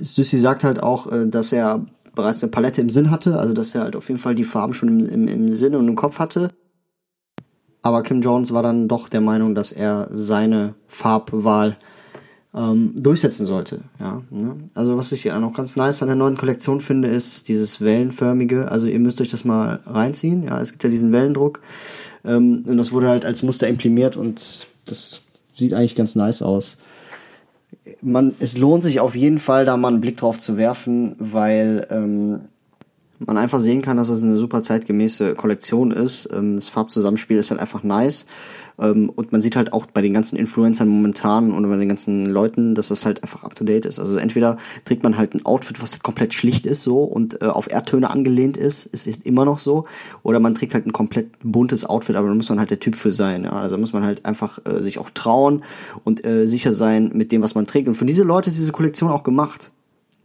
Stussy 0.03 0.37
sagt 0.37 0.63
halt 0.63 0.83
auch, 0.83 1.11
äh, 1.11 1.27
dass 1.27 1.51
er 1.51 1.85
bereits 2.13 2.43
eine 2.43 2.51
Palette 2.51 2.81
im 2.81 2.89
Sinn 2.89 3.09
hatte, 3.09 3.39
also 3.39 3.53
dass 3.53 3.73
er 3.73 3.81
halt 3.81 3.95
auf 3.95 4.07
jeden 4.09 4.19
Fall 4.19 4.35
die 4.35 4.43
Farben 4.43 4.73
schon 4.73 4.89
im, 4.89 5.09
im, 5.09 5.27
im 5.27 5.55
Sinn 5.55 5.75
und 5.75 5.87
im 5.87 5.95
Kopf 5.95 6.19
hatte. 6.19 6.51
Aber 7.81 8.03
Kim 8.03 8.21
Jones 8.21 8.53
war 8.53 8.61
dann 8.61 8.87
doch 8.87 9.09
der 9.09 9.21
Meinung, 9.21 9.55
dass 9.55 9.71
er 9.71 10.07
seine 10.11 10.75
Farbwahl 10.87 11.77
ähm, 12.55 12.93
durchsetzen 12.95 13.45
sollte. 13.45 13.81
Ja, 13.99 14.21
ne? 14.29 14.55
Also 14.75 14.97
was 14.97 15.11
ich 15.11 15.23
ja 15.23 15.39
noch 15.39 15.53
ganz 15.53 15.75
nice 15.75 16.01
an 16.01 16.09
der 16.09 16.17
neuen 16.17 16.37
Kollektion 16.37 16.81
finde, 16.81 17.07
ist 17.07 17.47
dieses 17.47 17.81
wellenförmige. 17.81 18.71
Also 18.71 18.87
ihr 18.87 18.99
müsst 18.99 19.21
euch 19.21 19.29
das 19.29 19.45
mal 19.45 19.79
reinziehen. 19.85 20.43
Ja, 20.43 20.59
es 20.59 20.71
gibt 20.71 20.83
ja 20.83 20.89
diesen 20.89 21.11
Wellendruck 21.11 21.61
ähm, 22.25 22.63
und 22.67 22.77
das 22.77 22.91
wurde 22.91 23.07
halt 23.07 23.25
als 23.25 23.43
Muster 23.43 23.67
imprimiert 23.67 24.17
und 24.17 24.67
das 24.85 25.21
sieht 25.55 25.73
eigentlich 25.73 25.95
ganz 25.95 26.15
nice 26.15 26.41
aus. 26.41 26.77
Man, 28.01 28.35
es 28.39 28.57
lohnt 28.57 28.83
sich 28.83 28.99
auf 28.99 29.15
jeden 29.15 29.39
Fall, 29.39 29.65
da 29.65 29.77
mal 29.77 29.87
einen 29.87 30.01
Blick 30.01 30.17
drauf 30.17 30.37
zu 30.37 30.57
werfen, 30.57 31.15
weil 31.19 31.87
ähm, 31.89 32.41
man 33.19 33.37
einfach 33.37 33.59
sehen 33.59 33.81
kann, 33.81 33.97
dass 33.97 34.09
das 34.09 34.23
eine 34.23 34.37
super 34.37 34.61
zeitgemäße 34.61 35.35
Kollektion 35.35 35.91
ist. 35.91 36.29
Ähm, 36.33 36.55
das 36.55 36.69
Farbzusammenspiel 36.69 37.37
ist 37.37 37.51
halt 37.51 37.59
einfach 37.59 37.83
nice. 37.83 38.25
Ähm, 38.79 39.09
und 39.09 39.31
man 39.31 39.41
sieht 39.41 39.55
halt 39.55 39.73
auch 39.73 39.85
bei 39.85 40.01
den 40.01 40.13
ganzen 40.13 40.35
Influencern 40.35 40.87
momentan 40.87 41.51
und 41.51 41.67
bei 41.69 41.77
den 41.77 41.89
ganzen 41.89 42.25
Leuten, 42.25 42.75
dass 42.75 42.89
das 42.89 43.05
halt 43.05 43.23
einfach 43.23 43.43
up 43.43 43.55
to 43.55 43.63
date 43.63 43.85
ist. 43.85 43.99
Also 43.99 44.17
entweder 44.17 44.57
trägt 44.85 45.03
man 45.03 45.17
halt 45.17 45.33
ein 45.33 45.45
Outfit, 45.45 45.81
was 45.81 45.99
komplett 45.99 46.33
schlicht 46.33 46.65
ist 46.65 46.83
so 46.83 47.03
und 47.03 47.41
äh, 47.41 47.45
auf 47.45 47.71
Erdtöne 47.71 48.09
angelehnt 48.09 48.57
ist, 48.57 48.85
ist 48.85 49.07
immer 49.23 49.45
noch 49.45 49.59
so, 49.59 49.85
oder 50.23 50.39
man 50.39 50.55
trägt 50.55 50.73
halt 50.73 50.85
ein 50.85 50.93
komplett 50.93 51.27
buntes 51.43 51.85
Outfit, 51.85 52.15
aber 52.15 52.27
da 52.27 52.33
muss 52.33 52.49
man 52.49 52.59
halt 52.59 52.71
der 52.71 52.79
Typ 52.79 52.95
für 52.95 53.11
sein. 53.11 53.43
Ja? 53.43 53.51
Also 53.51 53.77
muss 53.77 53.93
man 53.93 54.03
halt 54.03 54.25
einfach 54.25 54.59
äh, 54.65 54.81
sich 54.81 54.97
auch 54.99 55.09
trauen 55.09 55.63
und 56.03 56.25
äh, 56.25 56.45
sicher 56.45 56.73
sein 56.73 57.11
mit 57.13 57.31
dem, 57.31 57.41
was 57.41 57.55
man 57.55 57.67
trägt. 57.67 57.87
Und 57.87 57.95
für 57.95 58.05
diese 58.05 58.23
Leute 58.23 58.49
ist 58.49 58.57
diese 58.57 58.71
Kollektion 58.71 59.11
auch 59.11 59.23
gemacht. 59.23 59.71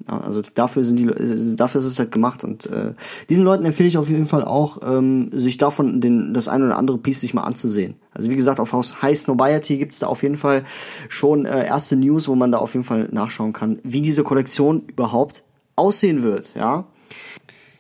Also 0.07 0.43
dafür 0.55 0.85
sind 0.85 0.99
die, 0.99 1.57
dafür 1.57 1.81
ist 1.81 1.87
es 1.87 1.99
halt 1.99 2.13
gemacht 2.13 2.45
und 2.45 2.67
äh, 2.67 2.93
diesen 3.29 3.45
Leuten 3.45 3.65
empfehle 3.65 3.89
ich 3.89 3.99
auf 3.99 4.09
jeden 4.09 4.27
Fall 4.27 4.45
auch, 4.45 4.79
ähm, 4.87 5.31
sich 5.33 5.59
davon 5.59 6.01
den, 6.01 6.33
das 6.33 6.49
ein 6.49 6.63
oder 6.63 6.77
andere 6.77 6.99
Piece 6.99 7.23
sich 7.23 7.35
mal 7.35 7.43
anzusehen. 7.43 7.95
Also 8.13 8.31
wie 8.31 8.37
gesagt, 8.37 8.61
auf 8.61 8.73
High 8.73 9.19
Snobiety 9.19 9.79
gibt 9.79 9.95
es 9.95 9.99
da 9.99 10.07
auf 10.07 10.23
jeden 10.23 10.37
Fall 10.37 10.65
schon 11.09 11.45
äh, 11.45 11.67
erste 11.67 11.97
News, 11.97 12.29
wo 12.29 12.35
man 12.35 12.53
da 12.53 12.59
auf 12.59 12.75
jeden 12.75 12.85
Fall 12.85 13.09
nachschauen 13.11 13.53
kann, 13.53 13.79
wie 13.83 14.03
diese 14.03 14.23
Kollektion 14.23 14.83
überhaupt 14.87 15.45
aussehen 15.77 16.23
wird. 16.23 16.55
Ja, 16.55 16.87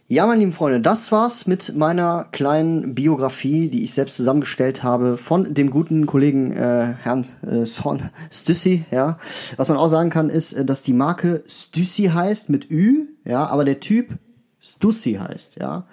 ja, 0.09 0.25
meine 0.25 0.39
lieben 0.39 0.53
Freunde, 0.53 0.81
das 0.81 1.11
war's 1.11 1.49
mit 1.49 1.75
meiner 1.75 2.29
kleinen 2.31 2.95
Biografie, 2.95 3.69
die 3.69 3.83
ich 3.83 3.93
selbst 3.93 4.17
zusammengestellt 4.17 4.85
habe 4.85 5.19
von 5.19 5.53
dem 5.53 5.71
guten 5.71 6.07
Kollegen 6.07 6.53
äh, 6.53 6.95
Herrn 7.03 7.27
äh, 7.45 7.65
Son 7.67 8.01
Stussy. 8.31 8.85
Ja, 8.93 9.19
was 9.57 9.69
man 9.69 9.79
auch 9.79 9.89
sagen 9.89 10.11
kann, 10.11 10.31
ist, 10.31 10.53
äh, 10.53 10.65
dass 10.65 10.85
die 10.85 10.93
Marke 10.93 11.43
Stussy 11.49 12.05
heißt 12.05 12.51
mit 12.51 12.71
Ü, 12.71 13.09
ja, 13.25 13.47
aber 13.47 13.65
der 13.65 13.81
Typ 13.81 14.17
Stussy 14.61 15.15
heißt. 15.15 15.57
Ja, 15.61 15.87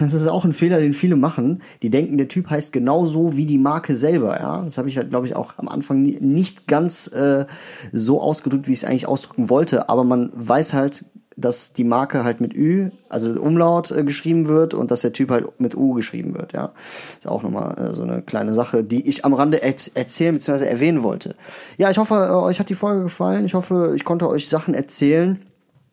das 0.00 0.14
ist 0.14 0.26
auch 0.26 0.44
ein 0.44 0.52
Fehler, 0.52 0.80
den 0.80 0.92
viele 0.92 1.14
machen. 1.14 1.62
Die 1.82 1.90
denken, 1.90 2.18
der 2.18 2.26
Typ 2.26 2.50
heißt 2.50 2.72
genauso 2.72 3.36
wie 3.36 3.46
die 3.46 3.58
Marke 3.58 3.96
selber. 3.96 4.40
Ja, 4.40 4.62
das 4.62 4.78
habe 4.78 4.88
ich 4.88 4.96
halt, 4.96 5.10
glaube 5.10 5.28
ich, 5.28 5.36
auch 5.36 5.58
am 5.58 5.68
Anfang 5.68 6.02
nicht 6.02 6.66
ganz 6.66 7.06
äh, 7.06 7.46
so 7.92 8.20
ausgedrückt, 8.20 8.66
wie 8.66 8.72
ich 8.72 8.78
es 8.78 8.84
eigentlich 8.84 9.06
ausdrücken 9.06 9.48
wollte. 9.48 9.88
Aber 9.88 10.02
man 10.02 10.32
weiß 10.34 10.72
halt 10.72 11.04
dass 11.36 11.72
die 11.72 11.84
Marke 11.84 12.24
halt 12.24 12.40
mit 12.40 12.54
Ü, 12.54 12.90
also 13.08 13.30
Umlaut 13.40 13.90
äh, 13.90 14.04
geschrieben 14.04 14.46
wird 14.46 14.74
und 14.74 14.90
dass 14.90 15.00
der 15.00 15.12
Typ 15.12 15.30
halt 15.30 15.60
mit 15.60 15.76
U 15.76 15.94
geschrieben 15.94 16.34
wird, 16.34 16.52
ja. 16.52 16.72
Ist 17.18 17.26
auch 17.26 17.42
nochmal 17.42 17.78
äh, 17.78 17.94
so 17.94 18.02
eine 18.02 18.22
kleine 18.22 18.54
Sache, 18.54 18.84
die 18.84 19.08
ich 19.08 19.24
am 19.24 19.34
Rande 19.34 19.62
er 19.62 19.74
erzählen 19.94 20.34
bzw. 20.34 20.66
erwähnen 20.66 21.02
wollte. 21.02 21.34
Ja, 21.76 21.90
ich 21.90 21.98
hoffe, 21.98 22.14
äh, 22.14 22.32
euch 22.32 22.60
hat 22.60 22.68
die 22.68 22.74
Folge 22.74 23.02
gefallen. 23.02 23.44
Ich 23.44 23.54
hoffe, 23.54 23.94
ich 23.96 24.04
konnte 24.04 24.28
euch 24.28 24.48
Sachen 24.48 24.74
erzählen, 24.74 25.40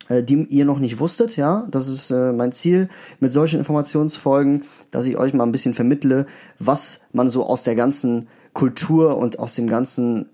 äh, 0.10 0.24
die 0.24 0.46
ihr 0.50 0.66
noch 0.66 0.80
nicht 0.80 1.00
wusstet, 1.00 1.38
ja. 1.38 1.68
Das 1.72 1.88
ist 1.88 2.12
äh, 2.12 2.32
mein 2.32 2.52
Ziel 2.52 2.90
mit 3.20 3.34
solchen 3.34 3.60
Informationsfolgen, 3.60 4.66
dass 4.92 5.06
ich 5.06 5.18
euch 5.18 5.34
mal 5.34 5.46
ein 5.46 5.52
bisschen 5.52 5.74
vermittle, 5.74 6.26
was 6.60 7.02
man 7.14 7.30
so 7.30 7.46
aus 7.46 7.64
der 7.64 7.76
ganzen 7.76 8.28
Kultur 8.54 9.18
und 9.18 9.40
aus 9.40 9.56
dem 9.56 9.68
ganzen 9.68 10.30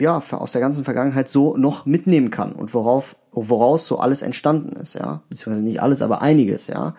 ja, 0.00 0.22
aus 0.32 0.52
der 0.52 0.60
ganzen 0.60 0.84
Vergangenheit 0.84 1.28
so 1.28 1.56
noch 1.56 1.86
mitnehmen 1.86 2.30
kann 2.30 2.52
und 2.52 2.74
worauf, 2.74 3.16
woraus 3.30 3.86
so 3.86 3.98
alles 3.98 4.22
entstanden 4.22 4.74
ist, 4.76 4.94
ja. 4.94 5.22
Beziehungsweise 5.28 5.64
nicht 5.64 5.80
alles, 5.80 6.02
aber 6.02 6.20
einiges, 6.20 6.66
ja. 6.66 6.94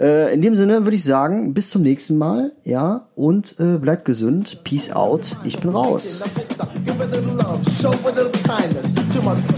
Äh, 0.00 0.34
in 0.34 0.42
dem 0.42 0.54
Sinne 0.54 0.84
würde 0.84 0.96
ich 0.96 1.04
sagen, 1.04 1.54
bis 1.54 1.70
zum 1.70 1.82
nächsten 1.82 2.18
Mal, 2.18 2.52
ja, 2.64 3.06
und 3.14 3.58
äh, 3.60 3.78
bleibt 3.78 4.04
gesund. 4.04 4.64
Peace 4.64 4.90
out. 4.90 5.36
Ich 5.44 5.60
bin 5.60 5.70
raus. 5.70 6.24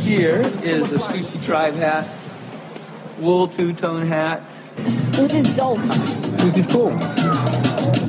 Here 0.04 0.40
is 0.62 0.92
a 0.92 0.98
Sushi 0.98 1.40
Tribe 1.44 1.78
hat, 1.80 2.06
wool 3.20 3.48
two-tone 3.48 4.08
hat. 4.08 4.40
Is 4.78 5.56
dope. 5.56 5.78
Susie's 6.38 6.66
cool. 6.66 6.90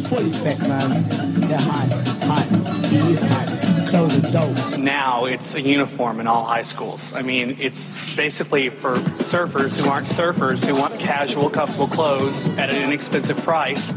Fully 0.09 0.31
fit, 0.31 0.59
man. 0.67 1.05
They're 1.47 1.57
hot. 1.57 1.87
Hot. 2.27 2.45
He 2.87 3.15
hot. 3.15 3.66
Clothes 3.89 4.17
are 4.17 4.31
dope. 4.31 4.77
now 4.79 5.25
it's 5.25 5.55
a 5.55 5.61
uniform 5.61 6.19
in 6.19 6.27
all 6.27 6.43
high 6.43 6.61
schools. 6.61 7.13
I 7.13 7.21
mean, 7.21 7.55
it's 7.59 8.15
basically 8.15 8.69
for 8.69 8.97
surfers 9.15 9.81
who 9.81 9.89
aren't 9.89 10.07
surfers 10.07 10.65
who 10.65 10.77
want 10.77 10.99
casual, 10.99 11.49
comfortable 11.49 11.87
clothes 11.87 12.49
at 12.57 12.69
an 12.69 12.83
inexpensive 12.83 13.37
price. 13.37 13.93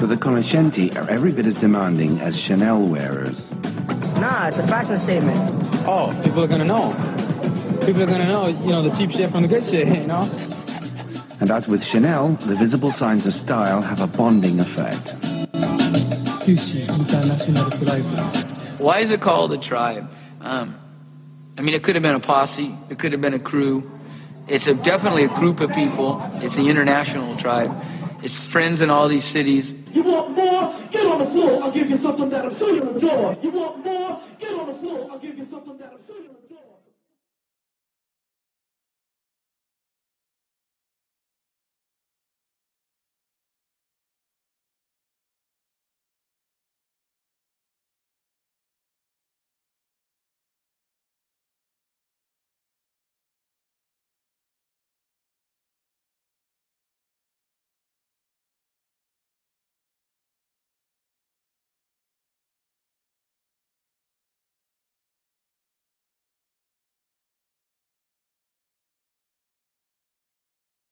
But 0.00 0.08
the 0.08 0.16
conoscenti 0.16 0.94
are 0.96 1.08
every 1.10 1.32
bit 1.32 1.46
as 1.46 1.56
demanding 1.56 2.20
as 2.20 2.38
Chanel 2.38 2.82
wearers. 2.82 3.50
Nah, 4.20 4.48
it's 4.48 4.58
a 4.58 4.66
fashion 4.66 4.98
statement. 4.98 5.38
Oh, 5.86 6.18
people 6.22 6.44
are 6.44 6.48
gonna 6.48 6.64
know. 6.64 6.92
People 7.86 8.02
are 8.02 8.06
gonna 8.06 8.28
know, 8.28 8.48
you 8.48 8.68
know, 8.68 8.82
the 8.82 8.90
cheap 8.90 9.10
shit 9.10 9.30
from 9.30 9.42
the 9.42 9.48
good 9.48 9.64
shit, 9.64 9.88
you 10.00 10.06
know? 10.06 10.30
And 11.40 11.50
as 11.50 11.66
with 11.66 11.82
Chanel, 11.82 12.32
the 12.34 12.54
visible 12.54 12.90
signs 12.90 13.26
of 13.26 13.32
style 13.32 13.80
have 13.80 14.00
a 14.00 14.06
bonding 14.06 14.60
effect. 14.60 15.14
Sushi 16.44 16.86
International 16.86 17.70
Tribe. 17.70 18.04
Why 18.78 18.98
is 19.00 19.10
it 19.10 19.22
called 19.22 19.52
a 19.54 19.58
tribe? 19.58 20.10
Um, 20.42 20.78
I 21.56 21.62
mean, 21.62 21.74
it 21.74 21.82
could 21.82 21.96
have 21.96 22.02
been 22.02 22.14
a 22.14 22.20
posse. 22.20 22.76
It 22.90 22.98
could 22.98 23.12
have 23.12 23.22
been 23.22 23.32
a 23.34 23.38
crew. 23.38 23.90
It's 24.48 24.66
a, 24.66 24.74
definitely 24.74 25.24
a 25.24 25.28
group 25.28 25.60
of 25.60 25.72
people. 25.72 26.20
It's 26.42 26.56
the 26.56 26.68
international 26.68 27.36
tribe. 27.36 27.72
It's 28.22 28.46
friends 28.46 28.82
in 28.82 28.90
all 28.90 29.08
these 29.08 29.24
cities. 29.24 29.74
You 29.92 30.02
want 30.02 30.36
more? 30.36 30.74
Get 30.90 31.06
on 31.06 31.18
the 31.20 31.24
floor. 31.24 31.62
I'll 31.62 31.72
give 31.72 31.88
you 31.88 31.96
something 31.96 32.28
that 32.28 32.44
I'm 32.44 32.54
sure 32.54 32.74
you'll 32.74 32.96
adore. 32.96 33.36
You 33.40 33.50
want 33.50 33.84
more? 33.84 34.20
Get 34.38 34.52
on 34.52 34.66
the 34.66 34.74
floor. 34.74 35.08
I'll 35.10 35.18
give 35.18 35.38
you 35.38 35.44
something 35.44 35.78
that 35.78 35.92
I'm 35.92 36.04
sure 36.04 36.16
you'll 36.16 36.24
adore. 36.24 36.29